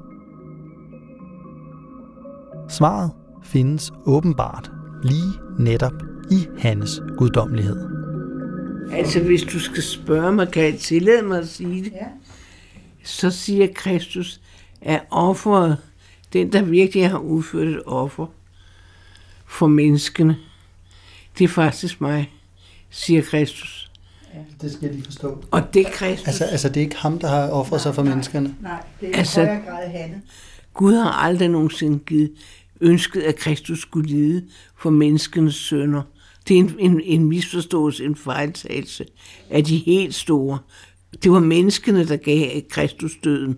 Svaret 2.69 3.11
findes 3.43 3.93
åbenbart 4.07 4.71
lige 5.03 5.33
netop 5.59 6.03
i 6.31 6.47
hans 6.59 7.03
guddommelighed. 7.19 7.89
Altså, 8.93 9.23
hvis 9.23 9.43
du 9.43 9.59
skal 9.61 9.83
spørge 9.83 10.33
mig, 10.33 10.53
kan 10.53 10.65
jeg 10.65 10.79
tillade 10.79 11.23
mig 11.23 11.39
at 11.39 11.49
sige 11.49 11.85
det? 11.85 11.93
Ja. 11.93 12.07
Så 13.05 13.31
siger 13.31 13.69
Kristus, 13.75 14.41
at 14.81 15.01
offeret, 15.11 15.79
den 16.33 16.53
der 16.53 16.63
virkelig 16.63 17.11
har 17.11 17.19
udført 17.19 17.69
et 17.69 17.83
offer 17.87 18.27
for 19.47 19.67
menneskene, 19.67 20.37
det 21.39 21.45
er 21.45 21.49
faktisk 21.49 22.01
mig, 22.01 22.33
siger 22.91 23.23
Kristus. 23.23 23.82
Det 24.61 24.73
skal 24.73 24.87
jeg 24.87 24.95
lige 24.95 25.05
forstå. 25.05 25.45
Og 25.51 25.75
det 25.75 25.87
er 25.87 25.91
Kristus. 25.91 26.27
Altså, 26.29 26.45
altså 26.45 26.69
det 26.69 26.77
er 26.77 26.81
ikke 26.81 26.97
ham, 26.97 27.19
der 27.19 27.29
har 27.29 27.49
offret 27.51 27.81
sig 27.81 27.95
for 27.95 28.03
menneskene? 28.03 28.55
Nej, 28.63 28.83
det 29.01 29.09
er 29.15 29.19
Altså- 29.19 29.41
i 29.43 29.45
højere 29.45 29.63
grad 29.69 29.89
Hanne. 29.89 30.23
Gud 30.75 30.95
har 30.95 31.11
aldrig 31.11 31.49
nogensinde 31.49 31.99
givet 31.99 32.31
ønsket, 32.81 33.23
at 33.23 33.37
Kristus 33.37 33.81
skulle 33.81 34.09
lide 34.09 34.45
for 34.79 34.91
menneskenes 34.91 35.55
sønder. 35.55 36.03
Det 36.49 36.55
er 36.55 36.61
en, 36.61 36.75
en, 36.79 37.01
en 37.05 37.25
misforståelse, 37.25 38.05
en 38.05 38.17
fejltagelse 38.17 39.05
af 39.51 39.65
de 39.65 39.77
helt 39.77 40.15
store. 40.15 40.59
Det 41.23 41.33
var 41.33 41.41
menneskene, 41.41 42.09
der 42.09 42.17
gav 42.17 42.61
Kristus 42.71 43.13
døden. 43.25 43.57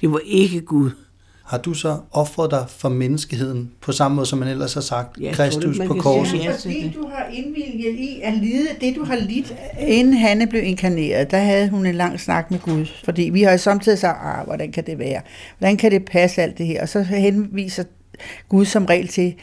Det 0.00 0.12
var 0.12 0.20
ikke 0.24 0.60
Gud. 0.60 0.90
Har 1.52 1.58
du 1.58 1.74
så 1.74 1.98
offret 2.12 2.50
dig 2.50 2.64
for 2.68 2.88
menneskeheden 2.88 3.70
på 3.80 3.92
samme 3.92 4.14
måde, 4.14 4.26
som 4.26 4.38
man 4.38 4.48
ellers 4.48 4.74
har 4.74 4.80
sagt, 4.80 5.18
Jeg 5.20 5.34
Kristus 5.34 5.78
det, 5.78 5.86
på 5.86 5.94
kan 5.94 6.02
korset? 6.02 6.30
sige. 6.30 6.44
Ja, 6.44 6.52
fordi 6.52 6.92
du 6.94 7.08
har 7.08 7.26
indvilget 7.32 7.98
i 7.98 8.20
at 8.22 8.34
lide 8.34 8.68
det, 8.80 8.96
du 8.96 9.04
har 9.04 9.16
lidt, 9.16 9.54
inden 9.80 10.14
Hanne 10.14 10.46
blev 10.46 10.62
inkarneret, 10.64 11.30
der 11.30 11.38
havde 11.38 11.68
hun 11.68 11.86
en 11.86 11.94
lang 11.94 12.20
snak 12.20 12.50
med 12.50 12.58
Gud. 12.58 12.86
Fordi 13.04 13.22
vi 13.22 13.42
har 13.42 13.52
jo 13.52 13.58
samtidig 13.58 13.98
sagt, 13.98 14.18
ah, 14.22 14.46
hvordan 14.46 14.72
kan 14.72 14.86
det 14.86 14.98
være? 14.98 15.20
Hvordan 15.58 15.76
kan 15.76 15.90
det 15.90 16.04
passe 16.04 16.42
alt 16.42 16.58
det 16.58 16.66
her? 16.66 16.82
Og 16.82 16.88
så 16.88 17.02
henviser 17.02 17.84
Gud 18.48 18.64
som 18.64 18.84
regel 18.84 19.08
til, 19.08 19.34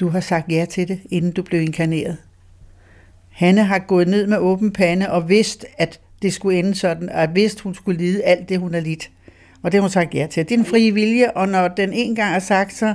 du 0.00 0.08
har 0.08 0.20
sagt 0.20 0.52
ja 0.52 0.66
til 0.70 0.88
det, 0.88 1.00
inden 1.10 1.32
du 1.32 1.42
blev 1.42 1.60
inkarneret. 1.60 2.16
Hanne 3.30 3.64
har 3.64 3.78
gået 3.78 4.08
ned 4.08 4.26
med 4.26 4.38
åben 4.38 4.72
pande 4.72 5.10
og 5.10 5.28
vidst, 5.28 5.64
at 5.78 6.00
det 6.22 6.32
skulle 6.32 6.58
ende 6.58 6.74
sådan, 6.74 7.08
og 7.08 7.28
vidst, 7.34 7.60
hun 7.60 7.74
skulle 7.74 7.98
lide 7.98 8.22
alt 8.22 8.48
det, 8.48 8.58
hun 8.58 8.74
har 8.74 8.80
lidt. 8.80 9.10
Og 9.62 9.72
det 9.72 9.78
har 9.78 9.82
hun 9.82 9.90
sagt 9.90 10.14
ja 10.14 10.26
til. 10.30 10.48
Det 10.48 10.54
er 10.54 10.58
en 10.58 10.64
fri 10.64 10.90
vilje, 10.90 11.30
og 11.30 11.48
når 11.48 11.68
den 11.68 11.92
en 11.92 12.14
gang 12.14 12.34
er 12.34 12.38
sagt, 12.38 12.74
så, 12.74 12.94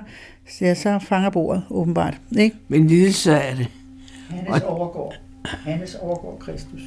ja, 0.62 0.74
så 0.74 1.00
fanger 1.00 1.30
bordet, 1.30 1.64
åbenbart. 1.70 2.18
Ikke? 2.38 2.56
Men 2.68 2.88
lidelse 2.88 3.32
er 3.32 3.56
det. 3.56 3.68
Hannes 4.30 4.64
overgår. 4.64 5.14
Hannes 5.46 5.96
overgår 5.96 6.38
Kristus. 6.40 6.82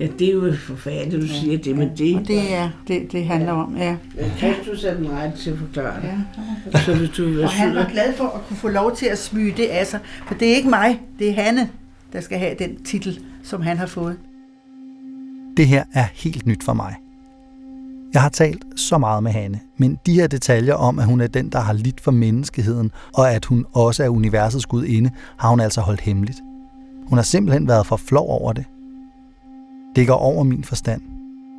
Ja, 0.00 0.06
det 0.18 0.28
er 0.28 0.32
jo 0.32 0.54
forfærdeligt, 0.66 1.22
du 1.22 1.28
siger 1.28 1.58
det, 1.58 1.76
men 1.76 1.90
det... 1.98 2.16
Og 2.16 2.28
det 2.28 2.54
er 2.54 2.70
det, 2.88 3.12
det 3.12 3.24
handler 3.24 3.52
om, 3.52 3.76
ja. 3.76 3.96
Ja, 4.18 4.30
Kristus 4.38 4.84
er 4.84 4.94
den 4.94 5.10
rette 5.10 5.38
til 5.38 5.50
at 5.50 5.58
forklare 5.58 6.00
det. 6.02 6.24
ja. 6.72 6.78
Så 6.78 6.94
hvis 6.94 7.10
du 7.10 7.42
Og 7.42 7.50
han 7.50 7.74
var 7.74 7.88
glad 7.92 8.14
for 8.16 8.24
at 8.24 8.40
kunne 8.48 8.56
få 8.56 8.68
lov 8.68 8.96
til 8.96 9.06
at 9.06 9.18
smyge 9.18 9.54
det 9.56 9.66
af 9.66 9.86
sig. 9.86 10.00
For 10.26 10.34
det 10.34 10.52
er 10.52 10.56
ikke 10.56 10.68
mig, 10.68 11.00
det 11.18 11.28
er 11.28 11.32
Hanne, 11.32 11.70
der 12.12 12.20
skal 12.20 12.38
have 12.38 12.54
den 12.58 12.84
titel, 12.84 13.20
som 13.42 13.62
han 13.62 13.78
har 13.78 13.86
fået. 13.86 14.16
Det 15.56 15.66
her 15.66 15.84
er 15.94 16.04
helt 16.14 16.46
nyt 16.46 16.64
for 16.64 16.72
mig. 16.72 16.94
Jeg 18.14 18.22
har 18.22 18.28
talt 18.28 18.64
så 18.76 18.98
meget 18.98 19.22
med 19.22 19.32
Hanne, 19.32 19.60
men 19.76 19.98
de 20.06 20.14
her 20.14 20.26
detaljer 20.26 20.74
om, 20.74 20.98
at 20.98 21.06
hun 21.06 21.20
er 21.20 21.26
den, 21.26 21.48
der 21.48 21.60
har 21.60 21.72
lidt 21.72 22.00
for 22.00 22.10
menneskeheden, 22.10 22.90
og 23.14 23.32
at 23.32 23.44
hun 23.44 23.66
også 23.72 24.04
er 24.04 24.08
universets 24.08 24.66
gudinde, 24.66 25.10
har 25.38 25.50
hun 25.50 25.60
altså 25.60 25.80
holdt 25.80 26.00
hemmeligt. 26.00 26.38
Hun 27.06 27.18
har 27.18 27.22
simpelthen 27.22 27.68
været 27.68 27.86
for 27.86 27.96
flov 27.96 28.28
over 28.28 28.52
det. 28.52 28.64
Det 29.96 30.06
går 30.06 30.14
over 30.14 30.44
min 30.44 30.64
forstand. 30.64 31.02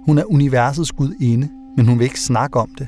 Hun 0.05 0.17
er 0.17 0.23
universets 0.31 0.91
gudinde, 0.91 1.49
men 1.77 1.87
hun 1.87 1.99
vil 1.99 2.03
ikke 2.05 2.19
snakke 2.19 2.59
om 2.59 2.69
det. 2.77 2.87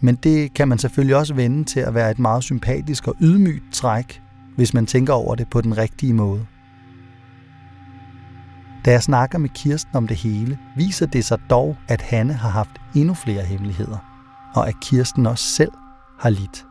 Men 0.00 0.14
det 0.14 0.54
kan 0.54 0.68
man 0.68 0.78
selvfølgelig 0.78 1.16
også 1.16 1.34
vende 1.34 1.64
til 1.64 1.80
at 1.80 1.94
være 1.94 2.10
et 2.10 2.18
meget 2.18 2.44
sympatisk 2.44 3.08
og 3.08 3.16
ydmygt 3.20 3.64
træk, 3.72 4.22
hvis 4.56 4.74
man 4.74 4.86
tænker 4.86 5.12
over 5.12 5.34
det 5.34 5.48
på 5.50 5.60
den 5.60 5.78
rigtige 5.78 6.14
måde. 6.14 6.46
Da 8.84 8.90
jeg 8.90 9.02
snakker 9.02 9.38
med 9.38 9.48
Kirsten 9.48 9.96
om 9.96 10.06
det 10.06 10.16
hele, 10.16 10.58
viser 10.76 11.06
det 11.06 11.24
sig 11.24 11.38
dog, 11.50 11.76
at 11.88 12.02
Hanne 12.02 12.32
har 12.32 12.48
haft 12.48 12.70
endnu 12.94 13.14
flere 13.14 13.42
hemmeligheder, 13.42 13.98
og 14.54 14.68
at 14.68 14.74
Kirsten 14.82 15.26
også 15.26 15.44
selv 15.44 15.72
har 16.18 16.30
lidt. 16.30 16.66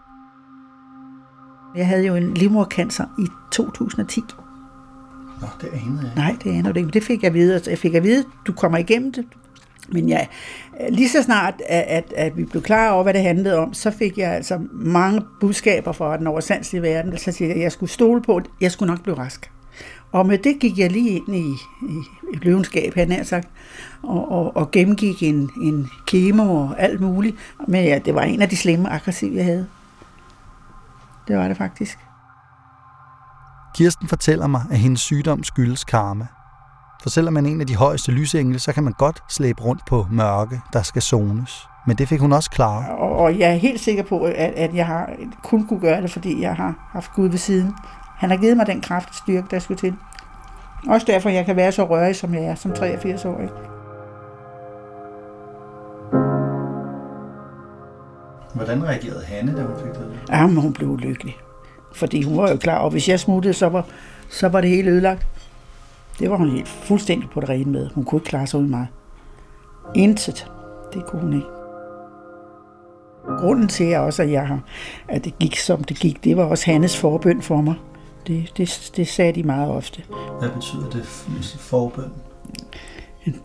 Jeg 1.75 1.87
havde 1.87 2.05
jo 2.05 2.15
en 2.15 2.33
livmorcancer 2.33 3.05
i 3.19 3.27
2010. 3.51 4.21
Nå, 5.41 5.47
det 5.61 5.69
anede 5.73 6.01
jeg. 6.03 6.11
Nej, 6.15 6.35
det 6.43 6.51
aner 6.51 6.71
du 6.71 6.79
ikke. 6.79 6.91
Det 6.91 7.03
fik 7.03 7.23
jeg 7.23 7.27
at 7.27 7.33
vide. 7.33 7.61
Jeg 7.67 7.77
fik 7.77 7.93
at 7.93 8.03
vide, 8.03 8.25
du 8.47 8.53
kommer 8.53 8.77
igennem 8.77 9.13
det. 9.13 9.25
Men 9.91 10.09
ja, 10.09 10.25
lige 10.89 11.09
så 11.09 11.23
snart, 11.23 11.53
at, 11.69 11.83
at, 11.87 12.13
at 12.15 12.37
vi 12.37 12.45
blev 12.45 12.63
klar 12.63 12.91
over, 12.91 13.03
hvad 13.03 13.13
det 13.13 13.21
handlede 13.21 13.57
om, 13.57 13.73
så 13.73 13.91
fik 13.91 14.17
jeg 14.17 14.31
altså 14.31 14.59
mange 14.71 15.21
budskaber 15.39 15.91
fra 15.91 16.17
den 16.17 16.27
oversandslige 16.27 16.81
verden. 16.81 17.17
Så 17.17 17.31
siger 17.31 17.47
jeg, 17.47 17.57
at 17.57 17.63
jeg 17.63 17.71
skulle 17.71 17.89
stole 17.89 18.21
på, 18.21 18.35
at 18.35 18.45
jeg 18.61 18.71
skulle 18.71 18.91
nok 18.93 19.03
blive 19.03 19.17
rask. 19.17 19.51
Og 20.11 20.25
med 20.25 20.37
det 20.37 20.59
gik 20.59 20.77
jeg 20.77 20.91
lige 20.91 21.09
ind 21.09 21.35
i, 21.35 21.49
i, 21.81 21.97
i 22.33 22.35
løvenskab, 22.41 22.95
han 22.95 23.11
har 23.11 23.23
sagt, 23.23 23.47
og, 24.03 24.31
og, 24.31 24.57
og 24.57 24.71
gennemgik 24.71 25.23
en, 25.23 25.49
en 25.61 25.89
kemo 26.07 26.55
og 26.55 26.75
alt 26.77 27.01
muligt. 27.01 27.35
Men 27.67 27.85
ja, 27.85 27.99
det 28.05 28.15
var 28.15 28.21
en 28.21 28.41
af 28.41 28.49
de 28.49 28.57
slemme 28.57 28.89
aggressive, 28.89 29.35
jeg 29.35 29.45
havde. 29.45 29.67
Det 31.27 31.37
var 31.37 31.47
det 31.47 31.57
faktisk. 31.57 31.99
Kirsten 33.75 34.07
fortæller 34.07 34.47
mig, 34.47 34.61
at 34.71 34.77
hendes 34.77 35.01
sygdom 35.01 35.43
skyldes 35.43 35.83
karma. 35.83 36.27
For 37.01 37.09
selvom 37.09 37.33
man 37.33 37.45
er 37.45 37.49
en 37.49 37.61
af 37.61 37.67
de 37.67 37.75
højeste 37.75 38.11
lysengle, 38.11 38.59
så 38.59 38.73
kan 38.73 38.83
man 38.83 38.93
godt 38.93 39.23
slæbe 39.29 39.61
rundt 39.61 39.85
på 39.85 40.07
mørke, 40.11 40.61
der 40.73 40.81
skal 40.81 41.01
zones. 41.01 41.67
Men 41.87 41.97
det 41.97 42.07
fik 42.07 42.19
hun 42.19 42.33
også 42.33 42.49
klaret. 42.49 42.89
Og, 42.89 43.17
og 43.17 43.39
jeg 43.39 43.49
er 43.49 43.55
helt 43.55 43.81
sikker 43.81 44.03
på, 44.03 44.23
at, 44.23 44.33
at 44.35 44.75
jeg 44.75 44.85
har 44.85 45.09
kun 45.43 45.67
kunne 45.67 45.79
gøre 45.79 46.01
det, 46.01 46.11
fordi 46.11 46.41
jeg 46.41 46.55
har 46.55 46.89
haft 46.91 47.13
Gud 47.13 47.29
ved 47.29 47.37
siden. 47.37 47.75
Han 48.19 48.29
har 48.29 48.37
givet 48.37 48.57
mig 48.57 48.67
den 48.67 48.81
kraft 48.81 49.09
og 49.09 49.15
styrke, 49.15 49.47
der 49.51 49.59
skulle 49.59 49.77
til. 49.77 49.95
Også 50.87 51.05
derfor, 51.09 51.29
jeg 51.29 51.45
kan 51.45 51.55
være 51.55 51.71
så 51.71 51.83
rørig, 51.83 52.15
som 52.15 52.33
jeg 52.33 52.43
er 52.43 52.55
som 52.55 52.71
83-årig. 52.71 53.49
Hvordan 58.55 58.83
reagerede 58.83 59.25
Hanne, 59.25 59.57
da 59.57 59.61
hun 59.61 59.75
fik 59.75 59.93
det? 59.93 60.19
Ja, 60.29 60.47
men 60.47 60.57
hun 60.57 60.73
blev 60.73 60.89
ulykkelig. 60.89 61.37
Fordi 61.93 62.23
hun 62.23 62.37
var 62.37 62.49
jo 62.49 62.57
klar, 62.57 62.77
og 62.77 62.89
hvis 62.89 63.09
jeg 63.09 63.19
smuttede, 63.19 63.53
så 63.53 63.69
var, 63.69 63.85
så 64.29 64.47
var 64.47 64.61
det 64.61 64.69
hele 64.69 64.91
ødelagt. 64.91 65.27
Det 66.19 66.29
var 66.29 66.37
hun 66.37 66.49
helt 66.49 66.67
fuldstændig 66.67 67.29
på 67.29 67.41
det 67.41 67.49
rene 67.49 67.71
med. 67.71 67.89
Hun 67.95 68.03
kunne 68.03 68.19
ikke 68.19 68.29
klare 68.29 68.47
sig 68.47 68.59
uden 68.59 68.69
mig. 68.69 68.87
Intet. 69.95 70.51
Det 70.93 71.05
kunne 71.05 71.21
hun 71.21 71.33
ikke. 71.33 71.47
Grunden 73.39 73.67
til 73.67 73.95
også, 73.95 74.23
at, 74.23 74.31
jeg 74.31 74.47
har, 74.47 74.59
at 75.07 75.25
det 75.25 75.39
gik, 75.39 75.57
som 75.57 75.83
det 75.83 75.99
gik, 75.99 76.23
det 76.23 76.37
var 76.37 76.43
også 76.43 76.71
Hannes 76.71 76.97
forbøn 76.97 77.41
for 77.41 77.61
mig. 77.61 77.75
Det, 78.27 78.51
det, 78.57 78.91
det 78.95 79.07
sagde 79.07 79.33
de 79.33 79.43
meget 79.43 79.71
ofte. 79.71 80.03
Hvad 80.39 80.49
betyder 80.49 80.89
det 80.89 81.05
forbøn? 81.59 82.11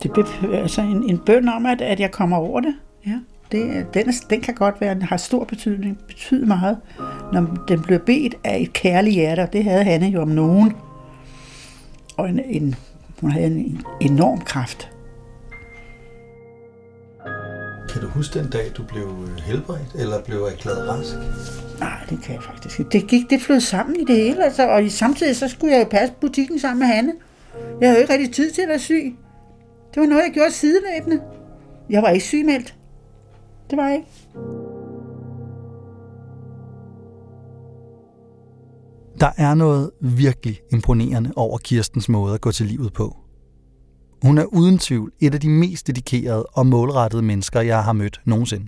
Det 0.03 0.13
be, 0.13 0.25
altså 0.57 0.81
en, 0.81 1.09
en 1.09 1.17
bøn 1.17 1.49
om, 1.49 1.65
at, 1.65 1.81
at 1.81 1.99
jeg 1.99 2.11
kommer 2.11 2.37
over 2.37 2.59
det. 2.59 2.75
Ja, 3.07 3.19
det, 3.51 3.93
den, 3.93 4.13
den 4.29 4.41
kan 4.41 4.55
godt 4.55 4.81
være, 4.81 4.93
den 4.93 5.01
har 5.01 5.17
stor 5.17 5.43
betydning, 5.43 5.99
betyder 6.07 6.45
meget, 6.45 6.77
når 7.33 7.65
den 7.67 7.81
bliver 7.81 7.99
bedt 7.99 8.35
af 8.43 8.59
et 8.59 8.73
kærligt 8.73 9.15
hjerte, 9.15 9.39
og 9.41 9.53
det 9.53 9.63
havde 9.63 9.83
Hanne 9.83 10.07
jo 10.07 10.21
om 10.21 10.27
nogen. 10.27 10.73
Og 12.17 12.29
en, 12.29 12.39
en, 12.45 12.75
hun 13.21 13.31
havde 13.31 13.45
en, 13.45 13.55
en 13.55 13.83
enorm 14.01 14.41
kraft. 14.41 14.89
Kan 17.89 18.01
du 18.01 18.07
huske 18.07 18.39
den 18.39 18.49
dag, 18.49 18.71
du 18.77 18.83
blev 18.83 19.03
øh, 19.03 19.43
helbredt, 19.43 19.95
eller 19.95 20.23
blev 20.23 20.37
erklæret 20.37 20.89
rask? 20.89 21.15
Nej, 21.79 21.99
det 22.09 22.19
kan 22.23 22.35
jeg 22.35 22.43
faktisk 22.43 22.79
ikke. 22.79 22.91
Det 22.91 23.07
gik, 23.07 23.29
det 23.29 23.41
flød 23.41 23.59
sammen 23.59 23.95
i 23.95 24.03
det 24.05 24.15
hele, 24.15 24.43
altså, 24.43 24.69
og 24.69 24.83
i- 24.83 24.89
samtidig 24.89 25.35
så 25.35 25.47
skulle 25.47 25.73
jeg 25.73 25.83
jo 25.83 25.87
passe 25.89 26.13
butikken 26.21 26.59
sammen 26.59 26.79
med 26.79 26.87
Hanne. 26.87 27.13
Jeg 27.81 27.89
havde 27.89 27.95
jo 27.97 28.01
ikke 28.01 28.13
rigtig 28.13 28.33
tid 28.33 28.51
til 28.51 28.61
at 28.61 28.69
være 28.69 28.79
syg. 28.79 29.15
Det 29.93 30.01
var 30.01 30.07
noget, 30.07 30.23
jeg 30.23 30.31
gjorde 30.33 30.51
sideløbende. 30.51 31.21
Jeg 31.89 32.01
var 32.01 32.09
ikke 32.09 32.25
sygemeldt. 32.25 32.75
Det 33.69 33.77
var 33.77 33.87
jeg 33.87 33.95
ikke. 33.95 34.07
Der 39.19 39.31
er 39.37 39.53
noget 39.55 39.91
virkelig 40.01 40.59
imponerende 40.71 41.31
over 41.35 41.57
Kirstens 41.57 42.09
måde 42.09 42.33
at 42.33 42.41
gå 42.41 42.51
til 42.51 42.65
livet 42.65 42.93
på. 42.93 43.15
Hun 44.23 44.37
er 44.37 44.45
uden 44.45 44.77
tvivl 44.79 45.11
et 45.19 45.33
af 45.33 45.39
de 45.41 45.49
mest 45.49 45.87
dedikerede 45.87 46.45
og 46.45 46.67
målrettede 46.67 47.21
mennesker, 47.21 47.61
jeg 47.61 47.83
har 47.83 47.93
mødt 47.93 48.21
nogensinde. 48.25 48.65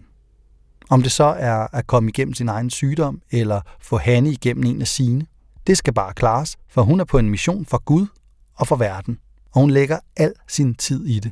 Om 0.90 1.04
det 1.04 1.12
så 1.12 1.24
er 1.24 1.76
at 1.76 1.88
komme 1.88 2.10
igennem 2.10 2.34
sin 2.34 2.50
egen 2.50 2.70
sygdom, 2.70 3.22
eller 3.32 3.62
få 3.80 3.98
Hanne 3.98 4.30
igennem 4.30 4.64
en 4.66 4.82
af 4.82 4.88
sine, 4.88 5.26
det 5.68 5.78
skal 5.78 5.94
bare 5.94 6.14
klares, 6.14 6.58
for 6.70 6.82
hun 6.82 7.00
er 7.00 7.04
på 7.04 7.18
en 7.18 7.30
mission 7.30 7.66
for 7.66 7.78
Gud 7.78 8.08
og 8.56 8.68
for 8.68 8.76
verden, 8.76 9.20
og 9.54 9.62
hun 9.62 9.70
lægger 9.70 10.00
al 10.18 10.34
sin 10.48 10.76
tid 10.76 11.06
i 11.06 11.20
det. 11.20 11.32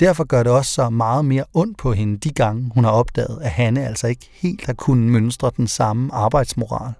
Derfor 0.00 0.24
gør 0.24 0.42
det 0.42 0.52
også 0.52 0.72
så 0.72 0.90
meget 0.90 1.24
mere 1.24 1.44
ondt 1.54 1.78
på 1.78 1.92
hende 1.92 2.18
de 2.18 2.30
gange, 2.30 2.70
hun 2.74 2.84
har 2.84 2.90
opdaget, 2.90 3.38
at 3.42 3.50
Hanne 3.50 3.86
altså 3.86 4.06
ikke 4.06 4.30
helt 4.32 4.66
har 4.66 4.72
kunnet 4.72 5.12
mønstre 5.12 5.50
den 5.56 5.66
samme 5.66 6.14
arbejdsmoral. 6.14 6.92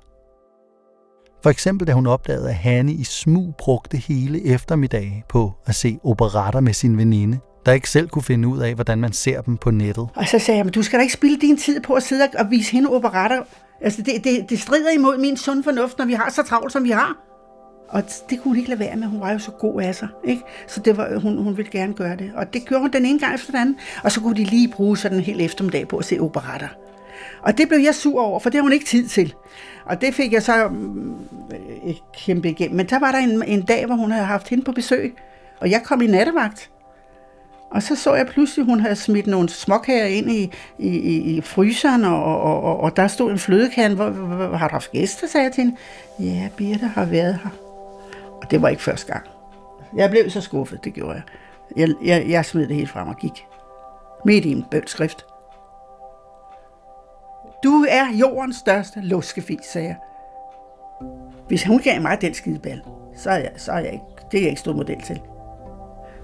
For 1.42 1.50
eksempel 1.50 1.86
da 1.86 1.92
hun 1.92 2.06
opdagede, 2.06 2.48
at 2.48 2.54
Hanne 2.54 2.92
i 2.92 3.04
smug 3.04 3.54
brugte 3.58 3.96
hele 3.96 4.46
eftermiddage 4.46 5.24
på 5.28 5.52
at 5.66 5.74
se 5.74 5.98
operatter 6.04 6.60
med 6.60 6.72
sin 6.72 6.96
veninde, 6.96 7.38
der 7.66 7.72
ikke 7.72 7.90
selv 7.90 8.08
kunne 8.08 8.22
finde 8.22 8.48
ud 8.48 8.58
af, 8.58 8.74
hvordan 8.74 8.98
man 8.98 9.12
ser 9.12 9.40
dem 9.40 9.56
på 9.56 9.70
nettet. 9.70 10.08
Og 10.14 10.28
så 10.28 10.38
sagde 10.38 10.58
jeg, 10.58 10.64
men 10.66 10.72
du 10.72 10.82
skal 10.82 10.98
da 10.98 11.02
ikke 11.02 11.14
spille 11.14 11.38
din 11.38 11.56
tid 11.56 11.80
på 11.80 11.94
at 11.94 12.02
sidde 12.02 12.28
og 12.38 12.50
vise 12.50 12.72
hende 12.72 12.90
operatter. 12.90 13.42
Altså, 13.80 14.02
det, 14.02 14.24
det, 14.24 14.50
det 14.50 14.60
strider 14.60 14.90
imod 14.90 15.18
min 15.18 15.36
sund 15.36 15.64
fornuft, 15.64 15.98
når 15.98 16.04
vi 16.04 16.12
har 16.12 16.30
så 16.30 16.42
travlt, 16.42 16.72
som 16.72 16.84
vi 16.84 16.90
har. 16.90 17.16
Og 17.88 18.02
det 18.30 18.40
kunne 18.42 18.50
hun 18.50 18.56
ikke 18.56 18.68
lade 18.68 18.80
være 18.80 18.96
med. 18.96 19.06
Hun 19.06 19.20
var 19.20 19.32
jo 19.32 19.38
så 19.38 19.50
god 19.50 19.82
af 19.82 19.94
sig. 19.94 20.08
Ikke? 20.24 20.42
Så 20.66 20.80
det 20.80 20.96
var, 20.96 21.18
hun, 21.18 21.38
hun 21.38 21.56
ville 21.56 21.70
gerne 21.70 21.94
gøre 21.94 22.16
det. 22.16 22.32
Og 22.34 22.54
det 22.54 22.64
gjorde 22.66 22.80
hun 22.80 22.92
den 22.92 23.06
ene 23.06 23.18
gang 23.18 23.34
efter 23.34 23.50
den 23.50 23.60
anden. 23.60 23.76
Og 24.02 24.12
så 24.12 24.20
kunne 24.20 24.36
de 24.36 24.44
lige 24.44 24.68
bruge 24.68 24.96
sådan 24.96 25.18
en 25.18 25.24
hel 25.24 25.40
eftermiddag 25.40 25.88
på 25.88 25.96
at 25.96 26.04
se 26.04 26.18
operatter. 26.20 26.68
Og 27.42 27.58
det 27.58 27.68
blev 27.68 27.78
jeg 27.78 27.94
sur 27.94 28.22
over, 28.22 28.40
for 28.40 28.50
det 28.50 28.58
har 28.58 28.62
hun 28.62 28.72
ikke 28.72 28.84
tid 28.84 29.08
til. 29.08 29.34
Og 29.84 30.00
det 30.00 30.14
fik 30.14 30.32
jeg 30.32 30.42
så 30.42 30.68
mm, 30.68 31.14
øh, 31.86 31.94
kæmpe 32.18 32.50
igennem. 32.50 32.76
Men 32.76 32.86
der 32.86 32.98
var 32.98 33.12
der 33.12 33.18
en, 33.18 33.42
en 33.46 33.62
dag, 33.62 33.86
hvor 33.86 33.94
hun 33.94 34.10
havde 34.10 34.26
haft 34.26 34.48
hende 34.48 34.64
på 34.64 34.72
besøg. 34.72 35.14
Og 35.60 35.70
jeg 35.70 35.82
kom 35.84 36.02
i 36.02 36.06
nattevagt. 36.06 36.70
Og 37.74 37.82
så 37.82 37.96
så 37.96 38.14
jeg 38.14 38.26
pludselig, 38.26 38.62
at 38.62 38.66
hun 38.66 38.80
havde 38.80 38.96
smidt 38.96 39.26
nogle 39.26 39.48
småkager 39.48 40.04
ind 40.06 40.30
i, 40.30 40.52
i, 40.78 40.88
i, 40.88 41.36
i 41.36 41.40
fryseren, 41.40 42.04
og, 42.04 42.24
og, 42.24 42.62
og, 42.62 42.80
og 42.80 42.96
der 42.96 43.06
stod 43.06 43.30
en 43.30 43.38
flødekande. 43.38 43.96
Hvor, 43.96 44.10
hvor, 44.10 44.46
hvor, 44.46 44.56
har 44.56 44.68
du 44.68 44.72
haft 44.72 44.92
gæster, 44.92 45.26
sagde 45.26 45.44
jeg 45.44 45.52
til 45.52 45.64
hende. 45.64 45.76
Ja, 46.18 46.48
Birte 46.56 46.86
har 46.86 47.04
været 47.04 47.38
her. 47.42 47.50
Og 48.42 48.50
det 48.50 48.62
var 48.62 48.68
ikke 48.68 48.82
første 48.82 49.12
gang. 49.12 49.26
Jeg 49.96 50.10
blev 50.10 50.30
så 50.30 50.40
skuffet, 50.40 50.84
det 50.84 50.94
gjorde 50.94 51.12
jeg. 51.12 51.22
Jeg, 51.76 51.88
jeg, 52.04 52.28
jeg 52.28 52.44
smed 52.44 52.68
det 52.68 52.76
helt 52.76 52.90
frem 52.90 53.08
og 53.08 53.16
gik. 53.16 53.46
Midt 54.24 54.44
i 54.44 54.52
en 54.52 54.64
bønskrift. 54.70 55.24
Du 57.64 57.86
er 57.88 58.04
jordens 58.20 58.56
største 58.56 59.00
luskefis, 59.00 59.64
sagde 59.72 59.86
jeg. 59.86 59.96
Hvis 61.48 61.64
hun 61.64 61.78
gav 61.78 62.02
mig 62.02 62.20
den 62.20 62.34
skideball, 62.34 62.82
så 63.16 63.30
er 63.30 63.36
jeg, 63.36 63.52
så 63.56 63.72
er 63.72 63.78
jeg 63.78 63.92
ikke, 63.92 64.04
det 64.32 64.38
er 64.38 64.42
jeg 64.42 64.50
ikke 64.50 64.60
stået 64.60 64.76
model 64.76 65.02
til. 65.02 65.20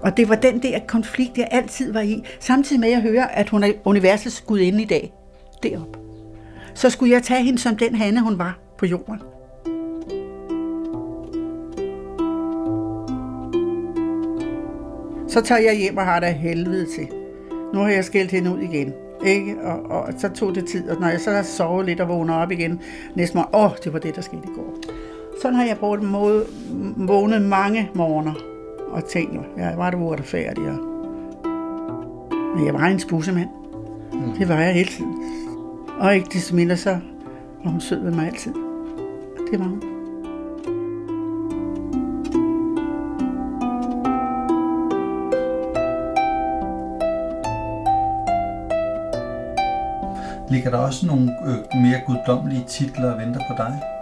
Og 0.01 0.17
det 0.17 0.29
var 0.29 0.35
den 0.35 0.61
der 0.63 0.79
konflikt, 0.87 1.37
jeg 1.37 1.47
altid 1.51 1.93
var 1.93 2.01
i, 2.01 2.23
samtidig 2.39 2.79
med 2.79 2.89
at 2.89 2.93
jeg 2.93 3.01
hører, 3.01 3.27
at 3.27 3.49
hun 3.49 3.63
er 3.63 3.71
universets 3.85 4.41
gudinde 4.41 4.81
i 4.81 4.85
dag, 4.85 5.13
derop. 5.63 5.97
Så 6.73 6.89
skulle 6.89 7.13
jeg 7.13 7.23
tage 7.23 7.43
hende 7.43 7.59
som 7.59 7.77
den 7.77 7.95
hanne, 7.95 8.21
hun 8.21 8.37
var 8.37 8.59
på 8.77 8.85
jorden. 8.85 9.21
Så 15.27 15.41
tager 15.41 15.61
jeg 15.61 15.77
hjem 15.77 15.97
og 15.97 16.05
har 16.05 16.19
det 16.19 16.33
helvede 16.33 16.85
til. 16.95 17.07
Nu 17.73 17.79
har 17.79 17.89
jeg 17.89 18.05
skældt 18.05 18.31
hende 18.31 18.51
ud 18.51 18.59
igen. 18.59 18.93
Ikke? 19.25 19.55
Og, 19.63 19.91
og, 19.91 20.13
så 20.17 20.29
tog 20.29 20.55
det 20.55 20.67
tid, 20.67 20.89
og 20.89 21.01
når 21.01 21.07
jeg 21.07 21.19
så 21.19 21.31
har 21.31 21.43
sovet 21.43 21.85
lidt 21.85 21.99
og 21.99 22.07
vågner 22.09 22.33
op 22.33 22.51
igen, 22.51 22.81
næste 23.15 23.37
morgen, 23.37 23.55
åh, 23.55 23.71
det 23.83 23.93
var 23.93 23.99
det, 23.99 24.15
der 24.15 24.21
skete 24.21 24.41
i 24.43 24.55
går. 24.55 24.77
Sådan 25.41 25.55
har 25.55 25.65
jeg 25.65 25.77
brugt 25.77 26.01
vågnet 27.07 27.41
mange 27.41 27.89
morgener 27.95 28.50
og 28.91 29.05
tænkt, 29.05 29.39
jeg 29.57 29.73
var 29.77 29.89
det 29.89 29.97
uretfærdig. 29.97 30.63
Og... 30.67 30.77
Men 32.55 32.65
jeg 32.65 32.73
var 32.73 32.85
en 32.85 32.99
spusemand. 32.99 33.49
Mm. 34.13 34.33
Det 34.39 34.49
var 34.49 34.55
jeg 34.55 34.73
hele 34.73 34.89
tiden. 34.89 35.15
Og 35.99 36.15
ikke 36.15 36.29
desto 36.33 36.55
mindre 36.55 36.77
så 36.77 36.99
var 37.63 37.71
hun 37.71 37.81
sød 37.81 38.03
ved 38.03 38.11
mig 38.11 38.27
altid. 38.27 38.53
Det 39.51 39.59
var 39.59 39.65
hun. 39.65 39.83
Ligger 50.49 50.69
der 50.69 50.77
også 50.77 51.07
nogle 51.07 51.31
øh, 51.45 51.81
mere 51.81 52.01
guddommelige 52.05 52.63
titler 52.67 53.11
og 53.11 53.19
venter 53.19 53.39
på 53.49 53.53
dig? 53.57 54.00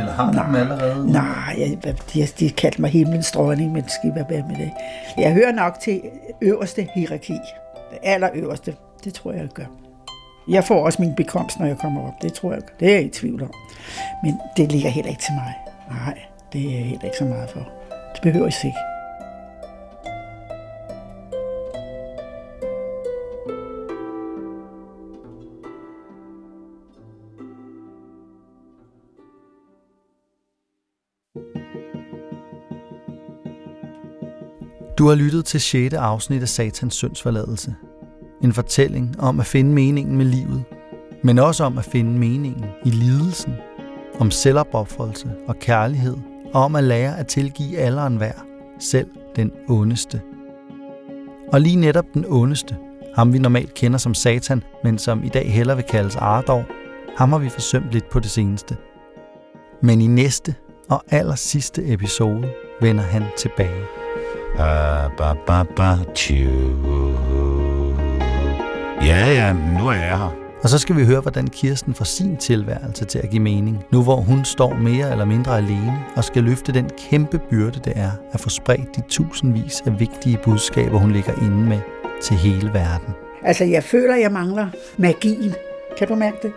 Eller 0.00 0.12
har 0.12 0.32
du 0.32 0.38
dem 0.38 0.54
allerede? 0.54 1.12
Nej, 1.12 1.54
jeg, 1.58 1.78
de, 2.14 2.26
de 2.38 2.50
kaldte 2.50 2.80
mig 2.80 2.90
himlens 2.90 3.30
dronning, 3.30 3.72
men 3.72 3.88
skal 3.88 4.12
være 4.14 4.44
med 4.48 4.56
det. 4.56 4.70
Jeg 5.18 5.32
hører 5.32 5.52
nok 5.52 5.80
til 5.80 6.00
øverste 6.42 6.88
hierarki. 6.94 7.32
Det 7.90 7.98
allerøverste. 8.02 8.74
Det 9.04 9.14
tror 9.14 9.32
jeg, 9.32 9.40
jeg 9.40 9.48
gør. 9.48 9.64
Jeg 10.48 10.64
får 10.64 10.84
også 10.84 11.02
min 11.02 11.14
bekomst, 11.14 11.58
når 11.58 11.66
jeg 11.66 11.78
kommer 11.78 12.06
op. 12.06 12.22
Det 12.22 12.32
tror 12.32 12.52
jeg. 12.52 12.62
Det 12.80 12.88
er 12.88 12.92
jeg 12.92 13.04
i 13.04 13.08
tvivl 13.08 13.42
om. 13.42 13.50
Men 14.24 14.38
det 14.56 14.72
ligger 14.72 14.90
heller 14.90 15.10
ikke 15.10 15.22
til 15.22 15.34
mig. 15.34 15.54
Nej, 15.90 16.18
det 16.52 16.64
er 16.64 16.84
heller 16.84 17.04
ikke 17.04 17.16
så 17.18 17.24
meget 17.24 17.50
for. 17.50 17.68
Det 18.14 18.22
behøver 18.22 18.46
jeg 18.46 18.64
ikke. 18.64 18.89
Du 35.00 35.08
har 35.08 35.14
lyttet 35.14 35.44
til 35.44 35.60
6. 35.60 35.94
afsnit 35.94 36.42
af 36.42 36.48
Satans 36.48 36.94
syndsforladelse. 36.94 37.74
En 38.42 38.52
fortælling 38.52 39.20
om 39.20 39.40
at 39.40 39.46
finde 39.46 39.72
meningen 39.72 40.16
med 40.16 40.24
livet, 40.24 40.64
men 41.22 41.38
også 41.38 41.64
om 41.64 41.78
at 41.78 41.84
finde 41.84 42.18
meningen 42.18 42.64
i 42.84 42.90
lidelsen, 42.90 43.54
om 44.18 44.30
selvopoffrelse 44.30 45.32
og 45.48 45.56
kærlighed, 45.58 46.16
og 46.52 46.64
om 46.64 46.76
at 46.76 46.84
lære 46.84 47.18
at 47.18 47.26
tilgive 47.26 47.78
alle 47.78 48.00
og 48.00 48.10
hver, 48.10 48.32
selv 48.80 49.08
den 49.36 49.52
ondeste. 49.68 50.20
Og 51.52 51.60
lige 51.60 51.76
netop 51.76 52.06
den 52.14 52.24
ondeste, 52.28 52.76
ham 53.16 53.32
vi 53.32 53.38
normalt 53.38 53.74
kender 53.74 53.98
som 53.98 54.14
Satan, 54.14 54.62
men 54.84 54.98
som 54.98 55.24
i 55.24 55.28
dag 55.28 55.52
heller 55.52 55.74
vil 55.74 55.84
kaldes 55.84 56.16
Ardor, 56.16 56.64
ham 57.16 57.32
har 57.32 57.38
vi 57.38 57.48
forsømt 57.48 57.92
lidt 57.92 58.10
på 58.10 58.20
det 58.20 58.30
seneste. 58.30 58.76
Men 59.82 60.00
i 60.00 60.06
næste 60.06 60.54
og 60.90 61.04
aller 61.10 61.34
sidste 61.34 61.92
episode 61.92 62.48
vender 62.80 63.04
han 63.04 63.24
tilbage. 63.38 63.99
Ba, 64.56 65.08
ba, 65.16 65.34
ba, 65.46 65.62
ba, 65.76 65.96
Ja, 69.02 69.32
ja, 69.32 69.52
nu 69.52 69.88
er 69.88 69.92
jeg 69.92 70.18
her. 70.18 70.34
Og 70.62 70.68
så 70.68 70.78
skal 70.78 70.96
vi 70.96 71.04
høre, 71.04 71.20
hvordan 71.20 71.46
Kirsten 71.46 71.94
får 71.94 72.04
sin 72.04 72.36
tilværelse 72.36 73.04
til 73.04 73.18
at 73.18 73.30
give 73.30 73.42
mening, 73.42 73.84
nu 73.92 74.02
hvor 74.02 74.16
hun 74.16 74.44
står 74.44 74.74
mere 74.74 75.10
eller 75.10 75.24
mindre 75.24 75.56
alene 75.56 75.98
og 76.16 76.24
skal 76.24 76.44
løfte 76.44 76.72
den 76.72 76.90
kæmpe 76.98 77.38
byrde, 77.50 77.80
det 77.84 77.92
er 77.96 78.10
at 78.32 78.40
få 78.40 78.48
spredt 78.48 78.96
de 78.96 79.02
tusindvis 79.08 79.82
af 79.86 80.00
vigtige 80.00 80.38
budskaber, 80.44 80.98
hun 80.98 81.10
ligger 81.10 81.32
inde 81.42 81.68
med 81.68 81.80
til 82.22 82.36
hele 82.36 82.70
verden. 82.72 83.14
Altså, 83.42 83.64
jeg 83.64 83.84
føler, 83.84 84.16
jeg 84.16 84.32
mangler 84.32 84.66
magien. 84.96 85.54
Kan 85.98 86.08
du 86.08 86.14
mærke 86.14 86.36
det? 86.42 86.52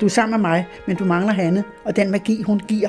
Du 0.00 0.06
er 0.06 0.10
sammen 0.10 0.40
med 0.42 0.50
mig, 0.50 0.66
men 0.86 0.96
du 0.96 1.04
mangler 1.04 1.32
Hanne, 1.32 1.64
og 1.84 1.96
den 1.96 2.10
magi, 2.10 2.42
hun 2.42 2.60
giver. 2.60 2.88